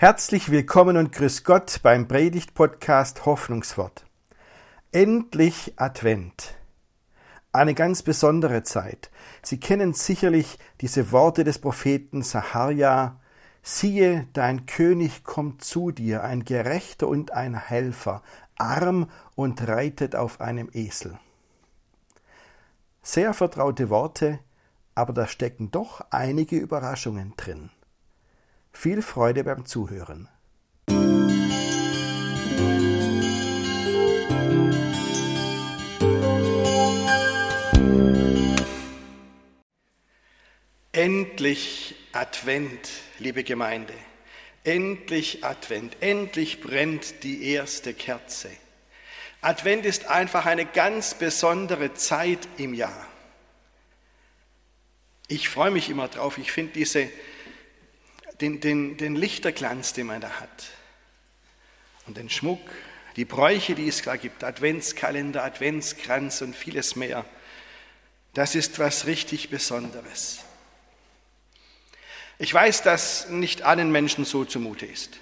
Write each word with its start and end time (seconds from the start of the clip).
Herzlich 0.00 0.52
willkommen 0.52 0.96
und 0.96 1.10
grüß 1.10 1.42
Gott 1.42 1.80
beim 1.82 2.06
Predigt-Podcast 2.06 3.26
Hoffnungswort. 3.26 4.06
Endlich 4.92 5.72
Advent. 5.74 6.54
Eine 7.50 7.74
ganz 7.74 8.04
besondere 8.04 8.62
Zeit. 8.62 9.10
Sie 9.42 9.58
kennen 9.58 9.94
sicherlich 9.94 10.60
diese 10.80 11.10
Worte 11.10 11.42
des 11.42 11.58
Propheten 11.58 12.22
Saharja. 12.22 13.18
Siehe, 13.60 14.28
dein 14.34 14.66
König 14.66 15.24
kommt 15.24 15.64
zu 15.64 15.90
dir, 15.90 16.22
ein 16.22 16.44
Gerechter 16.44 17.08
und 17.08 17.32
ein 17.32 17.56
Helfer, 17.56 18.22
arm 18.56 19.10
und 19.34 19.66
reitet 19.66 20.14
auf 20.14 20.40
einem 20.40 20.70
Esel. 20.72 21.18
Sehr 23.02 23.34
vertraute 23.34 23.90
Worte, 23.90 24.38
aber 24.94 25.12
da 25.12 25.26
stecken 25.26 25.72
doch 25.72 26.02
einige 26.12 26.56
Überraschungen 26.56 27.34
drin. 27.36 27.70
Viel 28.80 29.02
Freude 29.02 29.42
beim 29.42 29.66
Zuhören. 29.66 30.28
Endlich 40.92 41.96
Advent, 42.12 42.88
liebe 43.18 43.42
Gemeinde. 43.42 43.94
Endlich 44.62 45.44
Advent. 45.44 45.96
Endlich 45.98 46.60
brennt 46.60 47.24
die 47.24 47.50
erste 47.50 47.92
Kerze. 47.94 48.50
Advent 49.40 49.86
ist 49.86 50.06
einfach 50.06 50.46
eine 50.46 50.66
ganz 50.66 51.14
besondere 51.14 51.94
Zeit 51.94 52.46
im 52.58 52.74
Jahr. 52.74 53.08
Ich 55.26 55.48
freue 55.48 55.72
mich 55.72 55.90
immer 55.90 56.06
drauf. 56.06 56.38
Ich 56.38 56.52
finde 56.52 56.74
diese 56.74 57.10
den, 58.40 58.60
den, 58.60 58.96
den 58.96 59.16
Lichterglanz, 59.16 59.92
den 59.92 60.06
man 60.06 60.20
da 60.20 60.30
hat. 60.40 60.66
Und 62.06 62.16
den 62.16 62.30
Schmuck, 62.30 62.60
die 63.16 63.24
Bräuche, 63.24 63.74
die 63.74 63.88
es 63.88 64.02
da 64.02 64.16
gibt, 64.16 64.44
Adventskalender, 64.44 65.44
Adventskranz 65.44 66.40
und 66.40 66.54
vieles 66.54 66.96
mehr. 66.96 67.24
Das 68.34 68.54
ist 68.54 68.78
was 68.78 69.06
richtig 69.06 69.50
Besonderes. 69.50 70.40
Ich 72.38 72.54
weiß, 72.54 72.82
dass 72.82 73.28
nicht 73.28 73.62
allen 73.62 73.90
Menschen 73.90 74.24
so 74.24 74.44
zumute 74.44 74.86
ist 74.86 75.18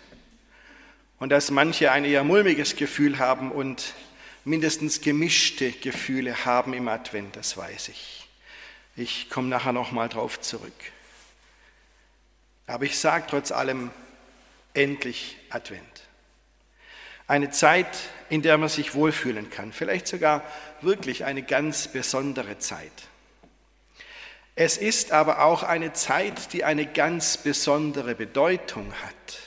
und 1.19 1.31
dass 1.31 1.51
manche 1.51 1.91
ein 1.91 2.05
eher 2.05 2.25
mulmiges 2.25 2.77
Gefühl 2.77 3.19
haben 3.19 3.51
und 3.51 3.95
mindestens 4.45 5.01
gemischte 5.01 5.73
Gefühle 5.73 6.45
haben 6.45 6.75
im 6.75 6.89
Advent, 6.89 7.37
das 7.37 7.57
weiß 7.57 7.89
ich. 7.89 8.29
Ich 8.97 9.31
komme 9.31 9.49
nachher 9.49 9.73
nochmal 9.73 10.09
drauf 10.09 10.41
zurück. 10.41 10.75
Aber 12.67 12.85
ich 12.85 12.99
sage 12.99 13.27
trotz 13.29 13.53
allem, 13.53 13.91
endlich 14.75 15.37
Advent. 15.51 15.83
Eine 17.27 17.51
Zeit, 17.51 17.89
in 18.29 18.43
der 18.43 18.59
man 18.59 18.69
sich 18.69 18.95
wohlfühlen 18.95 19.51
kann, 19.51 19.73
vielleicht 19.73 20.07
sogar 20.07 20.43
wirklich 20.81 21.25
eine 21.25 21.43
ganz 21.43 21.89
besondere 21.89 22.59
Zeit. 22.59 22.93
Es 24.55 24.77
ist 24.77 25.13
aber 25.13 25.43
auch 25.43 25.63
eine 25.63 25.93
Zeit, 25.93 26.53
die 26.53 26.65
eine 26.65 26.87
ganz 26.87 27.37
besondere 27.37 28.15
Bedeutung 28.15 28.93
hat. 29.03 29.39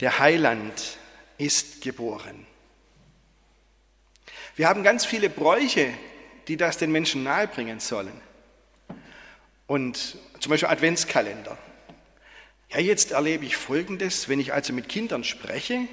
Der 0.00 0.18
Heiland 0.18 0.98
ist 1.38 1.80
geboren. 1.80 2.46
Wir 4.54 4.68
haben 4.68 4.82
ganz 4.82 5.06
viele 5.06 5.30
Bräuche, 5.30 5.92
die 6.48 6.56
das 6.56 6.78
den 6.78 6.92
Menschen 6.92 7.22
nahebringen 7.22 7.80
sollen. 7.80 8.20
Und 9.66 10.16
zum 10.40 10.50
Beispiel 10.50 10.68
Adventskalender. 10.68 11.58
Ja, 12.70 12.80
jetzt 12.80 13.12
erlebe 13.12 13.44
ich 13.44 13.56
Folgendes, 13.56 14.28
wenn 14.28 14.40
ich 14.40 14.52
also 14.52 14.72
mit 14.72 14.88
Kindern 14.88 15.24
spreche, 15.24 15.88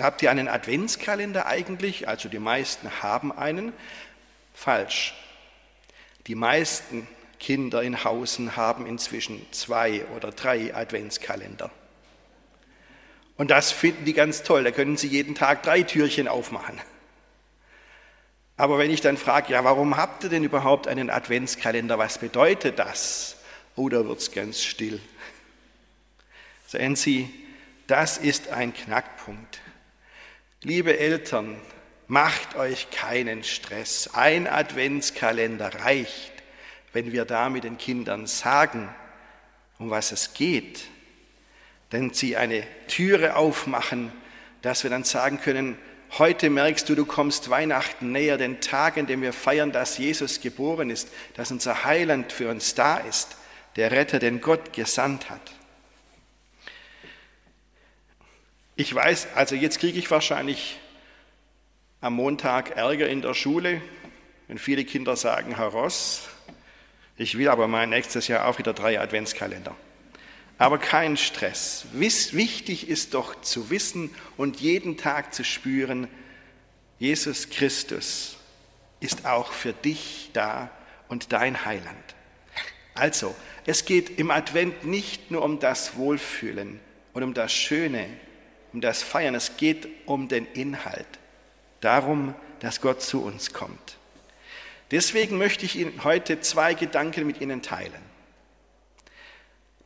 habt 0.00 0.22
ihr 0.22 0.30
einen 0.30 0.48
Adventskalender 0.48 1.46
eigentlich? 1.46 2.08
Also 2.08 2.28
die 2.28 2.38
meisten 2.38 3.02
haben 3.02 3.32
einen. 3.32 3.72
Falsch. 4.54 5.14
Die 6.26 6.34
meisten 6.34 7.06
Kinder 7.38 7.80
in 7.82 8.02
Hausen 8.02 8.56
haben 8.56 8.86
inzwischen 8.86 9.46
zwei 9.52 10.04
oder 10.16 10.32
drei 10.32 10.74
Adventskalender. 10.74 11.70
Und 13.36 13.52
das 13.52 13.70
finden 13.70 14.04
die 14.04 14.14
ganz 14.14 14.42
toll. 14.42 14.64
Da 14.64 14.72
können 14.72 14.96
sie 14.96 15.06
jeden 15.06 15.36
Tag 15.36 15.62
drei 15.62 15.82
Türchen 15.82 16.26
aufmachen. 16.26 16.80
Aber 18.58 18.78
wenn 18.78 18.90
ich 18.90 19.00
dann 19.00 19.16
frage, 19.16 19.52
ja, 19.52 19.62
warum 19.62 19.96
habt 19.96 20.24
ihr 20.24 20.30
denn 20.30 20.42
überhaupt 20.42 20.88
einen 20.88 21.10
Adventskalender? 21.10 21.96
Was 21.96 22.18
bedeutet 22.18 22.80
das? 22.80 23.36
Oh, 23.76 23.88
da 23.88 24.04
wird 24.04 24.18
es 24.18 24.32
ganz 24.32 24.64
still. 24.64 25.00
Sehen 26.66 26.96
Sie, 26.96 27.32
das 27.86 28.18
ist 28.18 28.48
ein 28.48 28.74
Knackpunkt. 28.74 29.60
Liebe 30.62 30.98
Eltern, 30.98 31.56
macht 32.08 32.56
euch 32.56 32.90
keinen 32.90 33.44
Stress. 33.44 34.10
Ein 34.14 34.48
Adventskalender 34.48 35.72
reicht, 35.84 36.32
wenn 36.92 37.12
wir 37.12 37.24
da 37.26 37.50
mit 37.50 37.62
den 37.62 37.78
Kindern 37.78 38.26
sagen, 38.26 38.92
um 39.78 39.90
was 39.90 40.10
es 40.10 40.34
geht. 40.34 40.84
Wenn 41.90 42.12
sie 42.12 42.36
eine 42.36 42.66
Türe 42.88 43.36
aufmachen, 43.36 44.10
dass 44.62 44.82
wir 44.82 44.90
dann 44.90 45.04
sagen 45.04 45.40
können, 45.40 45.78
Heute 46.16 46.48
merkst 46.48 46.88
du, 46.88 46.94
du 46.94 47.04
kommst 47.04 47.50
Weihnachten 47.50 48.12
näher, 48.12 48.38
den 48.38 48.60
Tag, 48.60 48.96
in 48.96 49.06
dem 49.06 49.20
wir 49.20 49.34
feiern, 49.34 49.72
dass 49.72 49.98
Jesus 49.98 50.40
geboren 50.40 50.88
ist, 50.88 51.10
dass 51.34 51.50
unser 51.50 51.84
Heiland 51.84 52.32
für 52.32 52.48
uns 52.50 52.74
da 52.74 52.96
ist, 52.96 53.36
der 53.76 53.90
Retter, 53.90 54.18
den 54.18 54.40
Gott 54.40 54.72
gesandt 54.72 55.28
hat. 55.28 55.52
Ich 58.74 58.94
weiß, 58.94 59.28
also 59.34 59.54
jetzt 59.54 59.80
kriege 59.80 59.98
ich 59.98 60.10
wahrscheinlich 60.10 60.78
am 62.00 62.14
Montag 62.14 62.76
Ärger 62.76 63.08
in 63.08 63.22
der 63.22 63.34
Schule, 63.34 63.82
wenn 64.46 64.58
viele 64.58 64.84
Kinder 64.84 65.14
sagen, 65.14 65.56
Herr 65.56 65.66
Ross, 65.66 66.22
ich 67.16 67.36
will 67.36 67.48
aber 67.48 67.68
mein 67.68 67.90
nächstes 67.90 68.28
Jahr 68.28 68.46
auch 68.46 68.58
wieder 68.58 68.72
drei 68.72 68.98
Adventskalender 68.98 69.76
aber 70.58 70.78
kein 70.78 71.16
Stress. 71.16 71.86
Wichtig 71.92 72.88
ist 72.88 73.14
doch 73.14 73.40
zu 73.40 73.70
wissen 73.70 74.10
und 74.36 74.60
jeden 74.60 74.96
Tag 74.96 75.32
zu 75.32 75.44
spüren, 75.44 76.08
Jesus 76.98 77.48
Christus 77.48 78.36
ist 79.00 79.24
auch 79.24 79.52
für 79.52 79.72
dich 79.72 80.30
da 80.32 80.70
und 81.06 81.32
dein 81.32 81.64
Heiland. 81.64 81.96
Also, 82.94 83.34
es 83.64 83.84
geht 83.84 84.18
im 84.18 84.32
Advent 84.32 84.84
nicht 84.84 85.30
nur 85.30 85.44
um 85.44 85.60
das 85.60 85.96
Wohlfühlen 85.96 86.80
und 87.12 87.22
um 87.22 87.34
das 87.34 87.52
Schöne, 87.52 88.08
um 88.72 88.80
das 88.80 89.04
Feiern, 89.04 89.36
es 89.36 89.56
geht 89.56 89.88
um 90.06 90.26
den 90.26 90.46
Inhalt, 90.46 91.06
darum, 91.80 92.34
dass 92.58 92.80
Gott 92.80 93.00
zu 93.00 93.22
uns 93.22 93.52
kommt. 93.52 93.98
Deswegen 94.90 95.38
möchte 95.38 95.64
ich 95.64 95.76
Ihnen 95.76 96.02
heute 96.02 96.40
zwei 96.40 96.74
Gedanken 96.74 97.26
mit 97.26 97.40
Ihnen 97.40 97.62
teilen. 97.62 98.02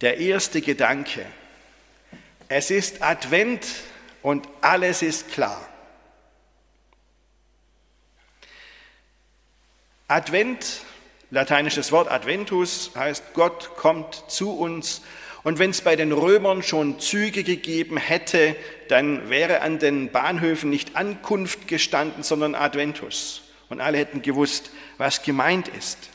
Der 0.02 0.18
erste 0.18 0.60
Gedanke. 0.60 1.24
Es 2.48 2.72
ist 2.72 3.02
Advent 3.02 3.64
und 4.20 4.48
alles 4.60 5.00
ist 5.00 5.30
klar. 5.30 5.64
Advent, 10.08 10.80
lateinisches 11.30 11.92
Wort 11.92 12.10
Adventus, 12.10 12.90
heißt 12.96 13.32
Gott 13.32 13.76
kommt 13.76 14.24
zu 14.26 14.58
uns. 14.58 15.02
Und 15.44 15.60
wenn 15.60 15.70
es 15.70 15.82
bei 15.82 15.94
den 15.94 16.10
Römern 16.10 16.64
schon 16.64 16.98
Züge 16.98 17.44
gegeben 17.44 17.96
hätte, 17.96 18.56
dann 18.88 19.30
wäre 19.30 19.60
an 19.60 19.78
den 19.78 20.10
Bahnhöfen 20.10 20.68
nicht 20.68 20.96
Ankunft 20.96 21.68
gestanden, 21.68 22.24
sondern 22.24 22.56
Adventus. 22.56 23.42
Und 23.68 23.80
alle 23.80 23.98
hätten 23.98 24.20
gewusst, 24.20 24.72
was 24.98 25.22
gemeint 25.22 25.68
ist. 25.68 26.10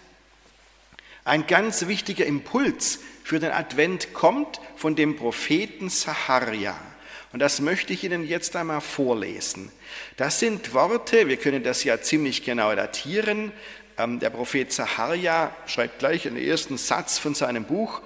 Ein 1.24 1.48
ganz 1.48 1.88
wichtiger 1.88 2.26
Impuls 2.26 3.00
für 3.28 3.40
den 3.40 3.52
Advent 3.52 4.14
kommt 4.14 4.62
von 4.78 4.96
dem 4.96 5.18
Propheten 5.18 5.90
Saharia. 5.90 6.80
Und 7.34 7.42
das 7.42 7.60
möchte 7.60 7.92
ich 7.92 8.06
Ihnen 8.06 8.26
jetzt 8.26 8.56
einmal 8.56 8.80
vorlesen. 8.80 9.70
Das 10.16 10.40
sind 10.40 10.74
Worte, 10.74 11.28
wir 11.28 11.36
können 11.36 11.62
das 11.62 11.84
ja 11.84 12.00
ziemlich 12.00 12.46
genau 12.46 12.74
datieren. 12.74 13.52
Ähm, 13.98 14.22
der 14.22 14.30
Prophet 14.30 14.72
Saharia 14.72 15.54
schreibt 15.66 16.00
gleich 16.00 16.26
in 16.26 16.36
den 16.36 16.48
ersten 16.48 16.78
Satz 16.78 17.18
von 17.18 17.36
seinem 17.36 17.66
Buch 17.66 18.02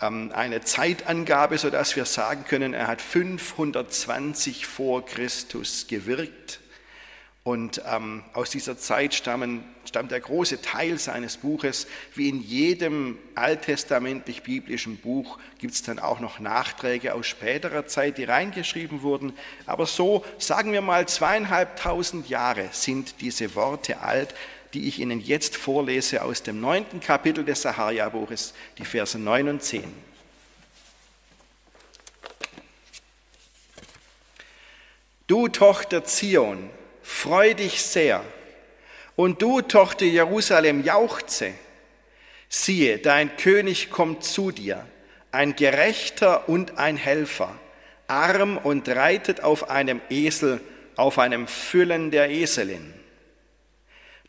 ähm, 0.00 0.32
eine 0.34 0.62
Zeitangabe, 0.62 1.58
sodass 1.58 1.94
wir 1.94 2.06
sagen 2.06 2.46
können, 2.48 2.72
er 2.72 2.86
hat 2.86 3.02
520 3.02 4.66
vor 4.66 5.04
Christus 5.04 5.86
gewirkt. 5.86 6.61
Und 7.44 7.82
ähm, 7.92 8.22
aus 8.34 8.50
dieser 8.50 8.78
Zeit 8.78 9.14
stammen, 9.14 9.64
stammt 9.84 10.12
der 10.12 10.20
große 10.20 10.62
Teil 10.62 10.96
seines 10.98 11.38
Buches. 11.38 11.88
Wie 12.14 12.28
in 12.28 12.40
jedem 12.40 13.18
alttestamentlich-biblischen 13.34 14.98
Buch 14.98 15.38
gibt 15.58 15.74
es 15.74 15.82
dann 15.82 15.98
auch 15.98 16.20
noch 16.20 16.38
Nachträge 16.38 17.14
aus 17.14 17.26
späterer 17.26 17.86
Zeit, 17.86 18.18
die 18.18 18.24
reingeschrieben 18.24 19.02
wurden. 19.02 19.32
Aber 19.66 19.86
so, 19.86 20.24
sagen 20.38 20.72
wir 20.72 20.82
mal, 20.82 21.08
zweieinhalbtausend 21.08 22.28
Jahre 22.28 22.68
sind 22.70 23.20
diese 23.20 23.56
Worte 23.56 24.00
alt, 24.00 24.36
die 24.72 24.86
ich 24.86 25.00
Ihnen 25.00 25.20
jetzt 25.20 25.56
vorlese 25.56 26.22
aus 26.22 26.44
dem 26.44 26.60
neunten 26.60 27.00
Kapitel 27.00 27.44
des 27.44 27.62
Saharia-Buches, 27.62 28.54
die 28.78 28.84
Verse 28.84 29.18
9 29.18 29.48
und 29.48 29.62
10. 29.64 29.82
Du 35.26 35.48
Tochter 35.48 36.04
Zion, 36.04 36.70
freu 37.02 37.54
dich 37.54 37.82
sehr. 37.82 38.24
Und 39.16 39.42
du 39.42 39.60
Tochter 39.60 40.06
Jerusalem, 40.06 40.82
jauchze. 40.82 41.52
Siehe, 42.48 42.98
dein 42.98 43.36
König 43.36 43.90
kommt 43.90 44.24
zu 44.24 44.50
dir, 44.50 44.86
ein 45.30 45.56
Gerechter 45.56 46.48
und 46.48 46.78
ein 46.78 46.96
Helfer, 46.96 47.58
arm 48.08 48.58
und 48.58 48.88
reitet 48.88 49.42
auf 49.42 49.70
einem 49.70 50.00
Esel, 50.10 50.60
auf 50.96 51.18
einem 51.18 51.46
Füllen 51.46 52.10
der 52.10 52.30
Eselin. 52.30 52.92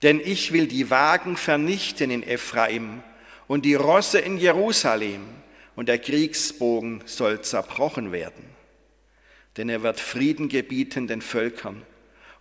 Denn 0.01 0.19
ich 0.19 0.51
will 0.53 0.67
die 0.67 0.89
Wagen 0.89 1.37
vernichten 1.37 2.11
in 2.11 2.23
Ephraim 2.23 3.03
und 3.47 3.65
die 3.65 3.75
Rosse 3.75 4.19
in 4.19 4.37
Jerusalem, 4.37 5.21
und 5.75 5.89
der 5.89 5.97
Kriegsbogen 5.97 7.01
soll 7.05 7.41
zerbrochen 7.41 8.11
werden. 8.11 8.45
Denn 9.57 9.69
er 9.69 9.83
wird 9.83 9.99
Frieden 9.99 10.49
gebieten 10.49 11.07
den 11.07 11.21
Völkern, 11.21 11.81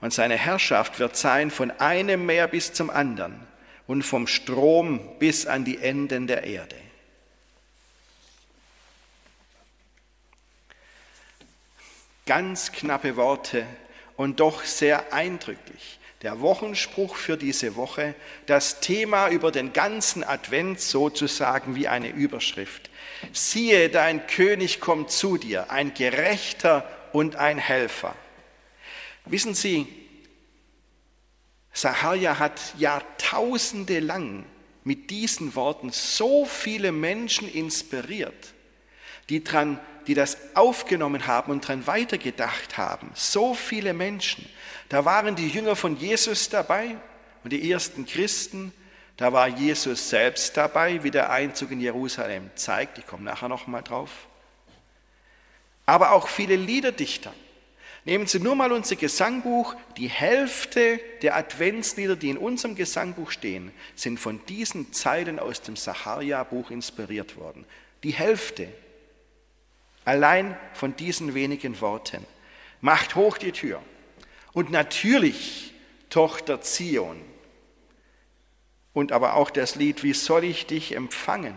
und 0.02 0.12
seine 0.12 0.36
Herrschaft 0.36 0.98
wird 0.98 1.16
sein 1.16 1.50
von 1.50 1.70
einem 1.70 2.26
Meer 2.26 2.48
bis 2.48 2.72
zum 2.72 2.90
anderen 2.90 3.40
und 3.86 4.02
vom 4.02 4.26
Strom 4.26 5.00
bis 5.20 5.46
an 5.46 5.64
die 5.64 5.78
Enden 5.78 6.26
der 6.26 6.42
Erde. 6.42 6.76
Ganz 12.26 12.72
knappe 12.72 13.16
Worte 13.16 13.64
und 14.16 14.40
doch 14.40 14.64
sehr 14.64 15.12
eindrücklich. 15.12 16.00
Der 16.22 16.40
Wochenspruch 16.40 17.14
für 17.14 17.36
diese 17.36 17.76
Woche, 17.76 18.14
das 18.46 18.80
Thema 18.80 19.28
über 19.28 19.52
den 19.52 19.72
ganzen 19.72 20.24
Advent 20.24 20.80
sozusagen 20.80 21.76
wie 21.76 21.86
eine 21.86 22.08
Überschrift. 22.08 22.90
Siehe, 23.32 23.88
dein 23.88 24.26
König 24.26 24.80
kommt 24.80 25.12
zu 25.12 25.36
dir, 25.36 25.70
ein 25.70 25.94
Gerechter 25.94 26.88
und 27.12 27.36
ein 27.36 27.58
Helfer. 27.58 28.16
Wissen 29.24 29.54
Sie, 29.54 29.86
Sahaja 31.72 32.38
hat 32.38 32.60
jahrtausende 32.78 34.00
lang 34.00 34.44
mit 34.84 35.10
diesen 35.10 35.54
Worten 35.54 35.90
so 35.90 36.44
viele 36.44 36.92
Menschen 36.92 37.50
inspiriert, 37.50 38.52
die, 39.28 39.44
dran, 39.44 39.78
die 40.06 40.14
das 40.14 40.36
aufgenommen 40.54 41.26
haben 41.26 41.52
und 41.52 41.64
daran 41.64 41.86
weitergedacht 41.86 42.76
haben. 42.76 43.10
So 43.14 43.54
viele 43.54 43.94
Menschen. 43.94 44.46
Da 44.88 45.04
waren 45.04 45.36
die 45.36 45.48
Jünger 45.48 45.76
von 45.76 45.96
Jesus 45.96 46.48
dabei 46.48 46.96
und 47.44 47.52
die 47.52 47.70
ersten 47.70 48.04
Christen. 48.06 48.72
Da 49.16 49.32
war 49.32 49.46
Jesus 49.46 50.10
selbst 50.10 50.56
dabei, 50.56 51.02
wie 51.04 51.10
der 51.10 51.30
Einzug 51.30 51.70
in 51.70 51.80
Jerusalem 51.80 52.50
zeigt. 52.56 52.98
Ich 52.98 53.06
komme 53.06 53.24
nachher 53.24 53.48
noch 53.48 53.66
mal 53.66 53.82
drauf. 53.82 54.10
Aber 55.86 56.12
auch 56.12 56.28
viele 56.28 56.56
Liederdichter. 56.56 57.32
Nehmen 58.04 58.26
Sie 58.26 58.40
nur 58.40 58.56
mal 58.56 58.72
unser 58.72 58.96
Gesangbuch. 58.96 59.76
Die 59.96 60.08
Hälfte 60.08 60.98
der 61.22 61.36
Adventslieder, 61.36 62.16
die 62.16 62.30
in 62.30 62.38
unserem 62.38 62.74
Gesangbuch 62.74 63.30
stehen, 63.30 63.70
sind 63.94 64.18
von 64.18 64.44
diesen 64.46 64.92
Zeilen 64.92 65.38
aus 65.38 65.62
dem 65.62 65.76
Saharia-Buch 65.76 66.70
inspiriert 66.70 67.36
worden. 67.36 67.64
Die 68.02 68.10
Hälfte. 68.10 68.68
Allein 70.04 70.56
von 70.74 70.96
diesen 70.96 71.34
wenigen 71.34 71.80
Worten. 71.80 72.26
Macht 72.80 73.14
hoch 73.14 73.38
die 73.38 73.52
Tür. 73.52 73.80
Und 74.52 74.70
natürlich 74.70 75.72
Tochter 76.10 76.60
Zion. 76.60 77.22
Und 78.92 79.12
aber 79.12 79.34
auch 79.36 79.50
das 79.50 79.76
Lied, 79.76 80.02
wie 80.02 80.12
soll 80.12 80.42
ich 80.42 80.66
dich 80.66 80.96
empfangen? 80.96 81.54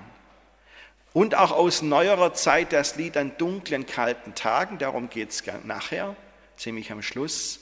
Und 1.12 1.34
auch 1.34 1.52
aus 1.52 1.82
neuerer 1.82 2.34
Zeit 2.34 2.72
das 2.72 2.98
Lied 2.98 3.18
an 3.18 3.32
dunklen, 3.38 3.86
kalten 3.88 4.36
Tagen, 4.36 4.78
darum 4.78 5.10
geht 5.10 5.32
es 5.32 5.44
nachher, 5.64 6.16
ziemlich 6.58 6.92
am 6.92 7.02
Schluss. 7.02 7.60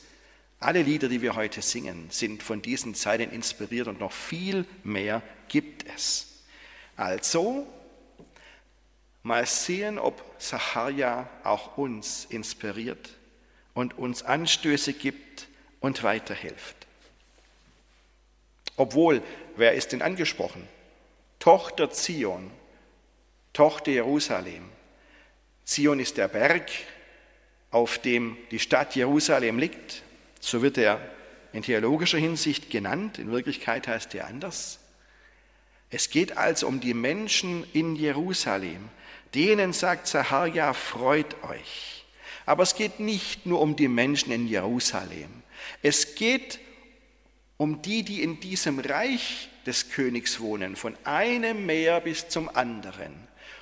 Alle 0.59 0.81
Lieder, 0.81 1.09
die 1.09 1.21
wir 1.21 1.35
heute 1.35 1.61
singen, 1.61 2.07
sind 2.09 2.41
von 2.41 2.61
diesen 2.61 2.95
Zeiten 2.95 3.31
inspiriert 3.31 3.87
und 3.87 3.99
noch 3.99 4.11
viel 4.11 4.65
mehr 4.83 5.21
gibt 5.49 5.85
es. 5.93 6.43
Also, 6.95 7.67
mal 9.23 9.45
sehen, 9.45 9.99
ob 9.99 10.23
Sacharia 10.37 11.29
auch 11.43 11.77
uns 11.77 12.25
inspiriert 12.25 13.09
und 13.73 13.97
uns 13.97 14.23
Anstöße 14.23 14.93
gibt 14.93 15.47
und 15.79 16.03
weiterhilft. 16.03 16.75
Obwohl, 18.75 19.21
wer 19.55 19.73
ist 19.73 19.91
denn 19.91 20.01
angesprochen? 20.01 20.67
Tochter 21.39 21.91
Zion, 21.91 22.51
Tochter 23.51 23.91
Jerusalem. 23.91 24.69
Zion 25.65 25.99
ist 25.99 26.17
der 26.17 26.27
Berg, 26.27 26.71
auf 27.73 27.97
dem 27.97 28.37
die 28.51 28.59
Stadt 28.59 28.95
Jerusalem 28.95 29.57
liegt. 29.57 30.03
So 30.39 30.61
wird 30.61 30.77
er 30.77 31.01
in 31.53 31.63
theologischer 31.63 32.19
Hinsicht 32.19 32.69
genannt. 32.69 33.17
In 33.17 33.31
Wirklichkeit 33.31 33.87
heißt 33.87 34.13
er 34.15 34.27
anders. 34.27 34.79
Es 35.89 36.09
geht 36.09 36.37
also 36.37 36.67
um 36.67 36.79
die 36.79 36.93
Menschen 36.93 37.65
in 37.73 37.95
Jerusalem. 37.95 38.89
Denen 39.33 39.73
sagt 39.73 40.07
Zacharia, 40.07 40.73
freut 40.73 41.43
euch. 41.43 42.05
Aber 42.45 42.61
es 42.61 42.75
geht 42.75 42.99
nicht 42.99 43.47
nur 43.47 43.59
um 43.59 43.75
die 43.75 43.87
Menschen 43.87 44.31
in 44.31 44.47
Jerusalem. 44.47 45.41
Es 45.81 46.13
geht 46.13 46.59
um 47.57 47.81
die, 47.81 48.03
die 48.03 48.21
in 48.21 48.39
diesem 48.39 48.77
Reich 48.79 49.49
des 49.65 49.89
Königs 49.89 50.39
wohnen, 50.39 50.75
von 50.75 50.95
einem 51.05 51.65
Meer 51.65 52.01
bis 52.01 52.27
zum 52.27 52.55
anderen. 52.55 53.13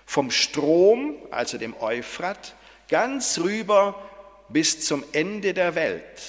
Vom 0.05 0.31
Strom, 0.31 1.15
also 1.29 1.57
dem 1.57 1.75
Euphrat, 1.79 2.55
ganz 2.91 3.39
rüber 3.39 3.99
bis 4.49 4.85
zum 4.85 5.03
Ende 5.13 5.55
der 5.55 5.73
Welt. 5.73 6.21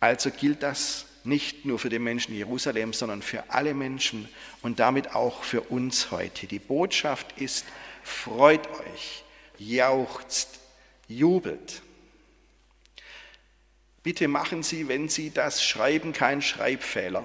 Also 0.00 0.32
gilt 0.32 0.64
das 0.64 1.06
nicht 1.22 1.64
nur 1.64 1.78
für 1.78 1.88
die 1.88 2.00
Menschen 2.00 2.32
in 2.32 2.38
Jerusalem, 2.38 2.92
sondern 2.92 3.22
für 3.22 3.50
alle 3.50 3.74
Menschen 3.74 4.28
und 4.62 4.80
damit 4.80 5.14
auch 5.14 5.44
für 5.44 5.60
uns 5.60 6.10
heute. 6.10 6.48
Die 6.48 6.58
Botschaft 6.58 7.38
ist, 7.40 7.64
freut 8.02 8.66
euch, 8.80 9.22
jauchzt, 9.58 10.58
jubelt. 11.06 11.82
Bitte 14.02 14.26
machen 14.26 14.64
Sie, 14.64 14.88
wenn 14.88 15.08
Sie 15.08 15.30
das 15.30 15.62
schreiben, 15.62 16.12
keinen 16.12 16.42
Schreibfehler. 16.42 17.22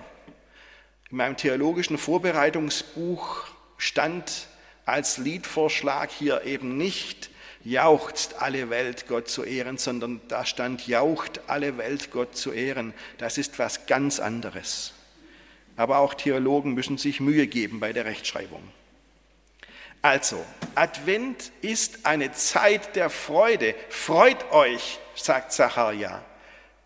In 1.10 1.18
meinem 1.18 1.38
theologischen 1.38 1.98
Vorbereitungsbuch 1.98 3.46
stand 3.78 4.48
als 4.88 5.18
Liedvorschlag 5.18 6.10
hier 6.10 6.44
eben 6.46 6.78
nicht 6.78 7.30
jauchzt 7.64 8.42
alle 8.42 8.70
Welt 8.70 9.06
Gott 9.08 9.28
zu 9.28 9.44
ehren, 9.44 9.78
sondern 9.78 10.22
da 10.30 10.46
stand 10.46 10.88
jaucht 10.88 11.42
alle 11.48 11.78
Welt 11.78 12.10
Gott 12.12 12.38
zu 12.38 12.54
ehren. 12.54 12.94
Das 13.18 13.38
ist 13.38 13.60
was 13.60 13.86
ganz 13.86 14.20
anderes. 14.20 14.94
Aber 15.76 15.98
auch 15.98 16.14
Theologen 16.14 16.74
müssen 16.74 16.98
sich 16.98 17.20
Mühe 17.20 17.48
geben 17.48 17.82
bei 17.82 17.92
der 17.92 18.06
Rechtschreibung. 18.06 18.64
Also, 20.02 20.44
Advent 20.76 21.52
ist 21.62 22.06
eine 22.06 22.32
Zeit 22.32 22.96
der 22.96 23.10
Freude. 23.10 23.76
Freut 23.90 24.52
euch, 24.54 25.00
sagt 25.16 25.52
Zacharia. 25.52 26.24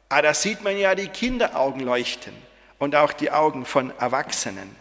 Ah, 0.10 0.24
da 0.24 0.34
sieht 0.34 0.64
man 0.64 0.76
ja 0.76 0.96
die 0.96 1.08
Kinderaugen 1.08 1.82
leuchten 1.82 2.34
und 2.80 2.96
auch 2.96 3.14
die 3.14 3.30
Augen 3.30 3.66
von 3.66 3.96
Erwachsenen. 4.00 4.81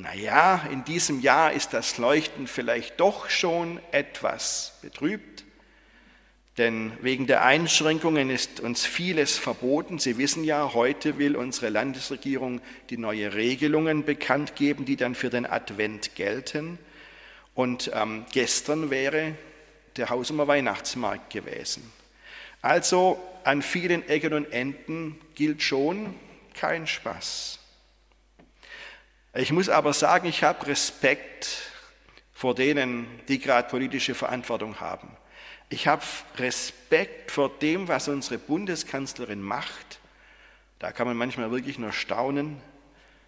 Naja, 0.00 0.66
in 0.72 0.84
diesem 0.84 1.20
Jahr 1.20 1.52
ist 1.52 1.72
das 1.72 1.98
Leuchten 1.98 2.48
vielleicht 2.48 2.98
doch 2.98 3.30
schon 3.30 3.80
etwas 3.92 4.78
betrübt. 4.82 5.44
Denn 6.58 6.92
wegen 7.00 7.26
der 7.26 7.44
Einschränkungen 7.44 8.28
ist 8.28 8.58
uns 8.58 8.84
vieles 8.84 9.38
verboten. 9.38 10.00
Sie 10.00 10.18
wissen 10.18 10.42
ja, 10.42 10.72
heute 10.74 11.18
will 11.18 11.36
unsere 11.36 11.68
Landesregierung 11.68 12.60
die 12.90 12.96
neue 12.96 13.34
Regelungen 13.34 14.04
bekannt 14.04 14.56
geben, 14.56 14.84
die 14.84 14.96
dann 14.96 15.14
für 15.14 15.30
den 15.30 15.46
Advent 15.46 16.16
gelten. 16.16 16.78
Und 17.54 17.90
ähm, 17.94 18.24
gestern 18.32 18.90
wäre 18.90 19.36
der 19.96 20.10
Hausumer 20.10 20.48
Weihnachtsmarkt 20.48 21.30
gewesen. 21.30 21.92
Also 22.62 23.20
an 23.44 23.62
vielen 23.62 24.08
Ecken 24.08 24.32
und 24.32 24.52
Enden 24.52 25.20
gilt 25.36 25.62
schon 25.62 26.14
kein 26.54 26.88
Spaß. 26.88 27.60
Ich 29.36 29.50
muss 29.50 29.68
aber 29.68 29.92
sagen, 29.92 30.28
ich 30.28 30.44
habe 30.44 30.66
Respekt 30.68 31.72
vor 32.32 32.54
denen, 32.54 33.08
die 33.26 33.40
gerade 33.40 33.68
politische 33.68 34.14
Verantwortung 34.14 34.78
haben. 34.78 35.16
Ich 35.70 35.88
habe 35.88 36.04
Respekt 36.36 37.32
vor 37.32 37.48
dem, 37.48 37.88
was 37.88 38.06
unsere 38.06 38.38
Bundeskanzlerin 38.38 39.42
macht. 39.42 39.98
Da 40.78 40.92
kann 40.92 41.08
man 41.08 41.16
manchmal 41.16 41.50
wirklich 41.50 41.80
nur 41.80 41.92
staunen, 41.92 42.60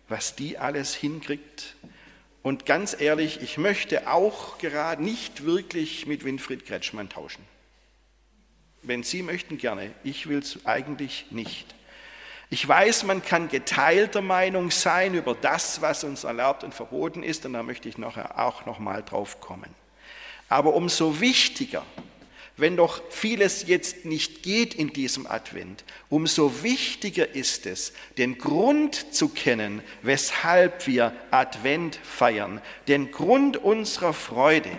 was 0.09 0.37
die 0.37 0.59
alles 0.59 0.95
hinkriegt. 0.95 1.75
Und 2.43 2.67
ganz 2.67 2.95
ehrlich, 2.97 3.43
ich 3.43 3.59
möchte 3.59 4.09
auch 4.09 4.59
gerade 4.59 5.03
nicht 5.03 5.45
wirklich 5.45 6.07
mit 6.07 6.25
Winfried 6.25 6.67
Kretschmann 6.67 7.09
tauschen. 7.09 7.45
Wenn 8.83 9.03
Sie 9.03 9.25
möchten, 9.25 9.59
gerne. 9.59 9.93
Ich 10.05 10.29
will 10.29 10.39
es 10.39 10.65
eigentlich 10.67 11.27
nicht. 11.31 11.75
Ich 12.49 12.67
weiß, 12.67 13.03
man 13.05 13.23
kann 13.23 13.49
geteilter 13.49 14.23
Meinung 14.23 14.71
sein 14.71 15.15
über 15.15 15.35
das, 15.35 15.81
was 15.81 16.05
uns 16.05 16.25
erlaubt 16.25 16.63
und 16.63 16.75
verboten 16.75 17.23
ist, 17.23 17.45
und 17.45 17.55
da 17.55 17.63
möchte 17.63 17.89
ich 17.89 17.99
nachher 17.99 18.39
auch 18.39 18.67
noch 18.67 18.79
mal 18.79 19.03
drauf 19.03 19.41
kommen. 19.41 19.75
Aber 20.49 20.75
umso 20.75 21.21
wichtiger, 21.21 21.85
wenn 22.57 22.77
doch 22.77 23.03
vieles 23.11 23.67
jetzt 23.67 24.05
nicht 24.05 24.45
geht 24.45 24.75
in 24.75 24.93
diesem 24.93 25.27
Advent, 25.27 25.85
umso 26.09 26.63
wichtiger 26.63 27.35
ist 27.35 27.67
es, 27.67 27.93
den 28.17 28.39
Grund 28.39 29.13
zu 29.13 29.29
kennen, 29.29 29.83
weshalb 30.03 30.87
wir 30.87 31.13
Advent 31.33 31.99
feiern, 32.03 32.63
den 32.87 33.11
Grund 33.11 33.57
unserer 33.57 34.13
Freude. 34.13 34.71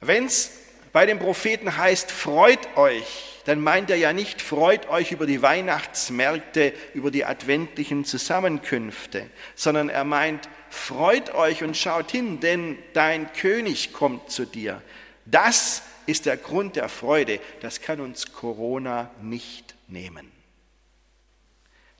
Wenn 0.00 0.26
es 0.26 0.52
bei 0.96 1.04
dem 1.04 1.18
Propheten 1.18 1.76
heißt, 1.76 2.10
freut 2.10 2.74
euch, 2.78 3.42
dann 3.44 3.60
meint 3.60 3.90
er 3.90 3.96
ja 3.96 4.14
nicht, 4.14 4.40
freut 4.40 4.88
euch 4.88 5.12
über 5.12 5.26
die 5.26 5.42
Weihnachtsmärkte, 5.42 6.72
über 6.94 7.10
die 7.10 7.26
adventlichen 7.26 8.06
Zusammenkünfte, 8.06 9.28
sondern 9.54 9.90
er 9.90 10.04
meint, 10.04 10.48
freut 10.70 11.34
euch 11.34 11.62
und 11.62 11.76
schaut 11.76 12.12
hin, 12.12 12.40
denn 12.40 12.78
dein 12.94 13.30
König 13.34 13.92
kommt 13.92 14.30
zu 14.30 14.46
dir. 14.46 14.80
Das 15.26 15.82
ist 16.06 16.24
der 16.24 16.38
Grund 16.38 16.76
der 16.76 16.88
Freude. 16.88 17.40
Das 17.60 17.82
kann 17.82 18.00
uns 18.00 18.32
Corona 18.32 19.10
nicht 19.20 19.74
nehmen. 19.88 20.32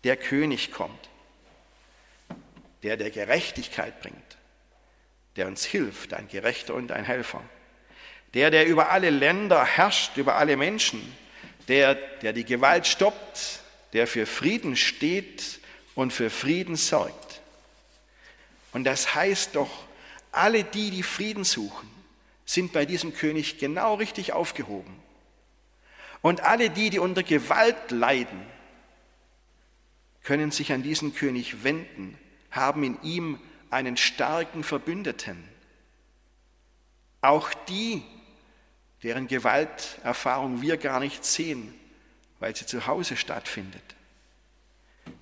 Der 0.05 0.17
König 0.17 0.73
kommt, 0.73 1.11
der 2.83 2.97
der 2.97 3.11
Gerechtigkeit 3.11 4.01
bringt, 4.01 4.39
der 5.37 5.49
uns 5.49 5.67
hilft, 5.67 6.15
ein 6.15 6.29
Gerechter 6.29 6.73
und 6.73 6.93
ein 6.93 7.05
Helfer. 7.05 7.43
Der, 8.37 8.51
der 8.51 8.67
über 8.67 8.91
alle 8.91 9.09
Länder 9.09 9.65
herrscht, 9.65 10.19
über 10.19 10.37
alle 10.37 10.59
Menschen, 10.59 11.01
der, 11.69 11.95
der 11.95 12.35
die 12.35 12.45
Gewalt 12.45 12.87
stoppt, 12.87 13.61
der 13.95 14.07
für 14.07 14.27
Frieden 14.27 14.77
steht 14.77 15.59
und 15.95 16.13
für 16.13 16.29
Frieden 16.29 16.77
sorgt. 16.77 17.41
Und 18.75 18.85
das 18.85 19.15
heißt 19.15 19.57
doch, 19.57 19.87
alle 20.33 20.65
die, 20.65 20.91
die 20.91 21.03
Frieden 21.03 21.45
suchen, 21.45 21.89
sind 22.45 22.75
bei 22.75 22.85
diesem 22.85 23.15
König 23.15 23.57
genau 23.57 23.95
richtig 23.95 24.35
aufgehoben. 24.35 24.95
Und 26.21 26.43
alle 26.43 26.69
die, 26.69 26.91
die 26.91 26.99
unter 26.99 27.23
Gewalt 27.23 27.91
leiden, 27.91 28.43
können 30.25 30.51
sich 30.51 30.75
an 30.75 30.83
diesen 30.83 31.15
König 31.15 31.65
wenden, 31.65 32.19
haben 32.51 32.85
in 32.85 33.01
ihm 33.03 33.41
einen 33.71 33.97
starken 33.97 34.63
Verbündeten. 34.63 35.43
Auch 37.23 37.55
die, 37.71 38.03
deren 39.03 39.29
Gewalterfahrung 39.29 40.63
wir 40.63 40.77
gar 40.77 41.01
nicht 41.01 41.25
sehen, 41.25 41.75
weil 42.41 42.55
sie 42.57 42.67
zu 42.67 42.87
Hause 42.87 43.17
stattfindet. 43.17 43.83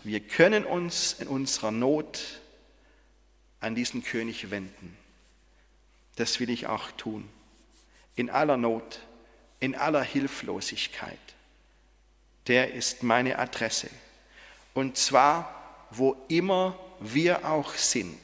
Wir 0.03 0.21
können 0.21 0.65
uns 0.65 1.15
in 1.19 1.29
unserer 1.29 1.71
Not 1.71 2.41
an 3.61 3.75
diesen 3.75 4.05
König 4.05 4.51
wenden. 4.51 4.97
Das 6.17 6.41
will 6.41 6.51
ich 6.51 6.67
auch 6.67 6.91
tun. 6.93 7.29
In 8.15 8.31
aller 8.31 8.57
Not, 8.57 9.01
in 9.61 9.75
aller 9.75 10.03
Hilflosigkeit. 10.03 11.19
Der 12.47 12.75
ist 12.75 13.03
meine 13.03 13.39
Adresse. 13.39 13.89
Und 14.75 14.97
zwar, 14.97 15.87
wo 15.91 16.17
immer 16.29 16.79
wir 17.01 17.47
auch 17.47 17.75
sind, 17.75 18.19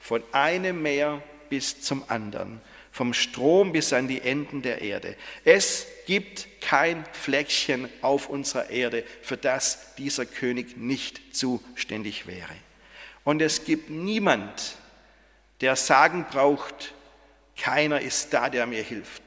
von 0.00 0.22
einem 0.32 0.82
Meer 0.82 1.22
bis 1.48 1.80
zum 1.80 2.04
anderen, 2.08 2.60
vom 2.92 3.14
Strom 3.14 3.72
bis 3.72 3.92
an 3.94 4.06
die 4.06 4.20
Enden 4.20 4.60
der 4.60 4.82
Erde. 4.82 5.16
Es 5.44 5.86
gibt 6.06 6.46
kein 6.60 7.04
Fleckchen 7.12 7.88
auf 8.02 8.28
unserer 8.28 8.68
Erde, 8.70 9.02
für 9.22 9.38
das 9.38 9.94
dieser 9.96 10.26
König 10.26 10.76
nicht 10.76 11.34
zuständig 11.34 12.26
wäre. 12.26 12.54
Und 13.24 13.40
es 13.40 13.64
gibt 13.64 13.88
niemand, 13.88 14.76
der 15.62 15.74
sagen 15.76 16.26
braucht, 16.30 16.92
keiner 17.56 18.00
ist 18.00 18.34
da, 18.34 18.50
der 18.50 18.66
mir 18.66 18.82
hilft. 18.82 19.22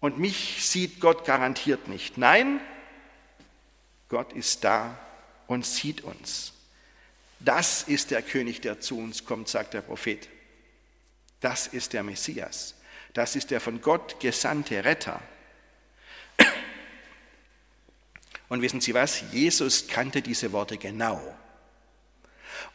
Und 0.00 0.18
mich 0.18 0.66
sieht 0.66 1.00
Gott 1.00 1.24
garantiert 1.24 1.88
nicht. 1.88 2.18
Nein, 2.18 2.60
Gott 4.08 4.32
ist 4.32 4.64
da 4.64 4.98
und 5.46 5.66
sieht 5.66 6.02
uns. 6.02 6.52
Das 7.40 7.82
ist 7.82 8.10
der 8.10 8.22
König, 8.22 8.60
der 8.60 8.80
zu 8.80 8.98
uns 8.98 9.24
kommt, 9.24 9.48
sagt 9.48 9.74
der 9.74 9.82
Prophet. 9.82 10.28
Das 11.40 11.66
ist 11.66 11.92
der 11.92 12.02
Messias. 12.02 12.74
Das 13.12 13.36
ist 13.36 13.50
der 13.50 13.60
von 13.60 13.80
Gott 13.80 14.20
gesandte 14.20 14.84
Retter. 14.84 15.20
Und 18.48 18.62
wissen 18.62 18.80
Sie 18.80 18.94
was? 18.94 19.22
Jesus 19.32 19.88
kannte 19.88 20.22
diese 20.22 20.52
Worte 20.52 20.78
genau. 20.78 21.20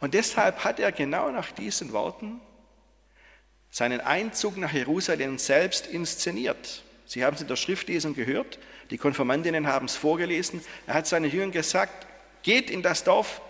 Und 0.00 0.14
deshalb 0.14 0.64
hat 0.64 0.78
er 0.78 0.92
genau 0.92 1.30
nach 1.30 1.50
diesen 1.50 1.92
Worten 1.92 2.40
seinen 3.70 4.00
Einzug 4.00 4.56
nach 4.56 4.72
Jerusalem 4.72 5.38
selbst 5.38 5.86
inszeniert. 5.86 6.84
Sie 7.06 7.24
haben 7.24 7.34
es 7.34 7.42
in 7.42 7.48
der 7.48 7.56
Schriftlesung 7.56 8.14
gehört, 8.14 8.58
die 8.90 8.98
Konformantinnen 8.98 9.66
haben 9.66 9.86
es 9.86 9.96
vorgelesen. 9.96 10.64
Er 10.86 10.94
hat 10.94 11.06
seinen 11.06 11.30
Jüngern 11.30 11.50
gesagt, 11.50 12.06
geht 12.42 12.70
in 12.70 12.82
das 12.82 13.02
Dorf, 13.02 13.40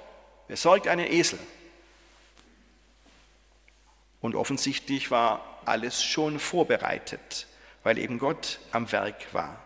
besorgt 0.49 0.88
einen 0.88 1.06
Esel 1.06 1.38
und 4.24 4.36
offensichtlich 4.36 5.10
war 5.10 5.60
alles 5.66 6.02
schon 6.02 6.38
vorbereitet, 6.38 7.46
weil 7.82 7.98
eben 7.98 8.18
Gott 8.18 8.58
am 8.72 8.90
Werk 8.90 9.34
war. 9.34 9.62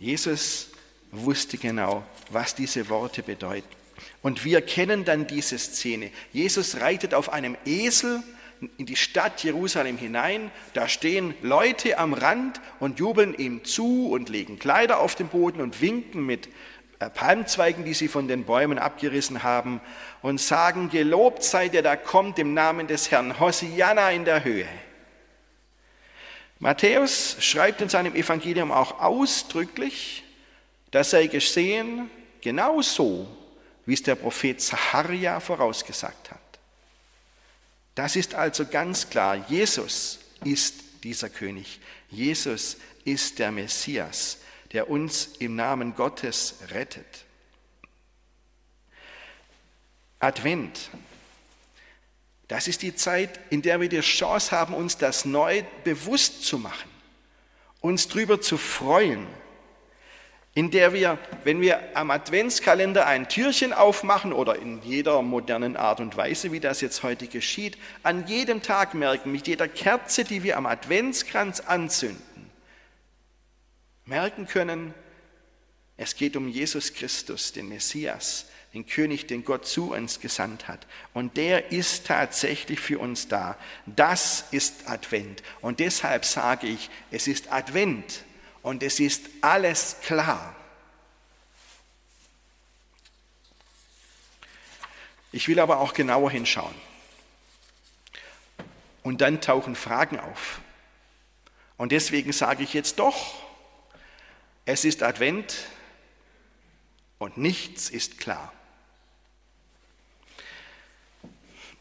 Jesus 0.00 0.70
wusste 1.12 1.56
genau, 1.56 2.02
was 2.30 2.56
diese 2.56 2.88
Worte 2.88 3.22
bedeuten. 3.22 3.68
Und 4.22 4.44
wir 4.44 4.60
kennen 4.60 5.04
dann 5.04 5.28
diese 5.28 5.56
Szene. 5.56 6.10
Jesus 6.32 6.80
reitet 6.80 7.14
auf 7.14 7.32
einem 7.32 7.56
Esel 7.64 8.24
in 8.76 8.86
die 8.86 8.96
Stadt 8.96 9.44
Jerusalem 9.44 9.96
hinein. 9.96 10.50
Da 10.74 10.88
stehen 10.88 11.34
Leute 11.42 11.96
am 11.96 12.12
Rand 12.12 12.60
und 12.80 12.98
jubeln 12.98 13.34
ihm 13.34 13.62
zu 13.62 14.10
und 14.10 14.28
legen 14.28 14.58
Kleider 14.58 14.98
auf 14.98 15.14
den 15.14 15.28
Boden 15.28 15.60
und 15.60 15.80
winken 15.80 16.26
mit 16.26 16.48
Palmzweigen, 17.08 17.84
die 17.84 17.94
sie 17.94 18.08
von 18.08 18.28
den 18.28 18.44
Bäumen 18.44 18.78
abgerissen 18.78 19.42
haben, 19.42 19.80
und 20.20 20.38
sagen, 20.38 20.90
gelobt 20.90 21.42
sei 21.42 21.68
der, 21.68 21.82
da 21.82 21.96
kommt 21.96 22.38
im 22.38 22.52
Namen 22.52 22.86
des 22.86 23.10
Herrn, 23.10 23.40
Hosianna 23.40 24.10
in 24.10 24.26
der 24.26 24.44
Höhe. 24.44 24.68
Matthäus 26.58 27.36
schreibt 27.40 27.80
in 27.80 27.88
seinem 27.88 28.14
Evangelium 28.14 28.70
auch 28.70 29.00
ausdrücklich, 29.00 30.24
das 30.90 31.10
sei 31.10 31.26
geschehen 31.26 32.10
genauso, 32.42 33.26
wie 33.86 33.94
es 33.94 34.02
der 34.02 34.14
Prophet 34.14 34.60
Zacharia 34.60 35.40
vorausgesagt 35.40 36.30
hat. 36.30 36.38
Das 37.94 38.14
ist 38.14 38.34
also 38.34 38.66
ganz 38.66 39.08
klar, 39.08 39.36
Jesus 39.48 40.18
ist 40.44 40.74
dieser 41.02 41.30
König, 41.30 41.80
Jesus 42.10 42.76
ist 43.04 43.38
der 43.38 43.50
Messias 43.52 44.39
der 44.72 44.90
uns 44.90 45.30
im 45.38 45.56
Namen 45.56 45.94
Gottes 45.94 46.56
rettet. 46.70 47.24
Advent, 50.20 50.90
das 52.46 52.68
ist 52.68 52.82
die 52.82 52.94
Zeit, 52.94 53.40
in 53.50 53.62
der 53.62 53.80
wir 53.80 53.88
die 53.88 54.00
Chance 54.00 54.50
haben, 54.52 54.74
uns 54.74 54.98
das 54.98 55.24
neu 55.24 55.62
bewusst 55.84 56.44
zu 56.44 56.58
machen, 56.58 56.90
uns 57.80 58.08
darüber 58.08 58.40
zu 58.40 58.58
freuen, 58.58 59.26
in 60.52 60.70
der 60.70 60.92
wir, 60.92 61.16
wenn 61.44 61.60
wir 61.60 61.96
am 61.96 62.10
Adventskalender 62.10 63.06
ein 63.06 63.28
Türchen 63.28 63.72
aufmachen 63.72 64.32
oder 64.32 64.56
in 64.56 64.82
jeder 64.82 65.22
modernen 65.22 65.76
Art 65.76 66.00
und 66.00 66.16
Weise, 66.16 66.50
wie 66.50 66.60
das 66.60 66.80
jetzt 66.80 67.04
heute 67.04 67.28
geschieht, 67.28 67.78
an 68.02 68.26
jedem 68.26 68.60
Tag 68.60 68.94
merken, 68.94 69.30
mit 69.30 69.46
jeder 69.46 69.68
Kerze, 69.68 70.24
die 70.24 70.42
wir 70.42 70.56
am 70.56 70.66
Adventskranz 70.66 71.60
anzünden, 71.60 72.20
merken 74.10 74.46
können, 74.46 74.92
es 75.96 76.16
geht 76.16 76.36
um 76.36 76.48
Jesus 76.48 76.92
Christus, 76.92 77.52
den 77.52 77.68
Messias, 77.68 78.46
den 78.74 78.84
König, 78.86 79.26
den 79.26 79.44
Gott 79.44 79.66
zu 79.66 79.92
uns 79.92 80.18
gesandt 80.20 80.66
hat. 80.66 80.86
Und 81.14 81.36
der 81.36 81.72
ist 81.72 82.06
tatsächlich 82.06 82.80
für 82.80 82.98
uns 82.98 83.28
da. 83.28 83.56
Das 83.86 84.44
ist 84.50 84.88
Advent. 84.88 85.42
Und 85.60 85.78
deshalb 85.78 86.24
sage 86.24 86.66
ich, 86.66 86.90
es 87.10 87.28
ist 87.28 87.52
Advent 87.52 88.24
und 88.62 88.82
es 88.82 88.98
ist 88.98 89.22
alles 89.42 89.96
klar. 90.02 90.56
Ich 95.32 95.46
will 95.46 95.60
aber 95.60 95.78
auch 95.78 95.92
genauer 95.92 96.32
hinschauen. 96.32 96.74
Und 99.04 99.20
dann 99.20 99.40
tauchen 99.40 99.76
Fragen 99.76 100.18
auf. 100.18 100.60
Und 101.76 101.92
deswegen 101.92 102.32
sage 102.32 102.64
ich 102.64 102.74
jetzt 102.74 102.98
doch, 102.98 103.49
es 104.70 104.84
ist 104.84 105.02
Advent 105.02 105.56
und 107.18 107.36
nichts 107.36 107.90
ist 107.90 108.18
klar. 108.18 108.52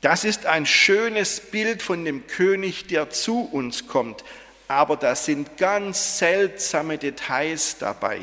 Das 0.01 0.24
ist 0.24 0.46
ein 0.46 0.65
schönes 0.65 1.39
Bild 1.39 1.81
von 1.81 2.05
dem 2.05 2.27
König, 2.27 2.88
der 2.88 3.10
zu 3.10 3.41
uns 3.41 3.88
kommt, 3.88 4.24
aber 4.67 4.96
da 4.98 5.15
sind 5.15 5.58
ganz 5.58 6.19
seltsame 6.19 6.98
Details 6.98 7.77
dabei. 7.77 8.22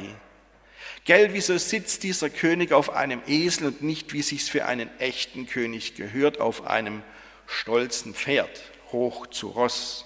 Gell, 1.05 1.33
wieso 1.33 1.57
sitzt 1.59 2.03
dieser 2.03 2.31
König 2.31 2.73
auf 2.73 2.91
einem 2.91 3.23
Esel 3.27 3.69
und 3.69 3.83
nicht, 3.83 4.13
wie 4.13 4.23
sich's 4.23 4.49
für 4.49 4.67
einen 4.67 4.91
echten 4.99 5.47
König 5.47 5.95
gehört, 5.95 6.41
auf 6.41 6.67
einem 6.67 7.03
stolzen 7.47 8.15
Pferd? 8.15 8.61
hoch 8.93 9.27
zu 9.29 9.49
Ross. 9.49 10.05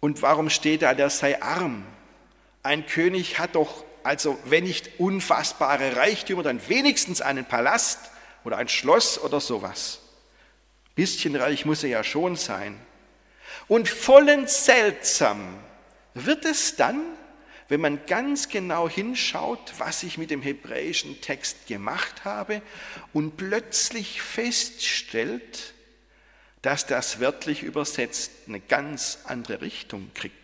Und 0.00 0.22
warum 0.22 0.48
steht 0.50 0.82
da, 0.82 0.94
der 0.94 1.10
sei 1.10 1.42
arm? 1.42 1.84
Ein 2.62 2.86
König 2.86 3.38
hat 3.38 3.54
doch, 3.54 3.84
also 4.02 4.38
wenn 4.44 4.64
nicht 4.64 4.98
unfassbare 4.98 5.96
Reichtümer, 5.96 6.42
dann 6.42 6.66
wenigstens 6.68 7.20
einen 7.20 7.44
Palast 7.44 7.98
oder 8.44 8.56
ein 8.56 8.68
Schloss 8.68 9.18
oder 9.18 9.40
sowas. 9.40 10.00
Bisschen 10.94 11.36
reich 11.36 11.64
muss 11.64 11.82
er 11.82 11.90
ja 11.90 12.04
schon 12.04 12.36
sein. 12.36 12.78
Und 13.68 13.88
vollends 13.88 14.64
seltsam 14.64 15.58
wird 16.14 16.44
es 16.44 16.76
dann, 16.76 17.00
wenn 17.68 17.80
man 17.80 18.06
ganz 18.06 18.48
genau 18.48 18.88
hinschaut, 18.88 19.74
was 19.78 20.02
ich 20.02 20.16
mit 20.16 20.30
dem 20.30 20.42
hebräischen 20.42 21.20
Text 21.20 21.66
gemacht 21.66 22.24
habe 22.24 22.62
und 23.12 23.36
plötzlich 23.36 24.22
feststellt, 24.22 25.74
dass 26.62 26.86
das 26.86 27.20
wörtlich 27.20 27.62
übersetzt 27.62 28.30
eine 28.48 28.60
ganz 28.60 29.18
andere 29.24 29.60
Richtung 29.60 30.10
kriegt. 30.14 30.34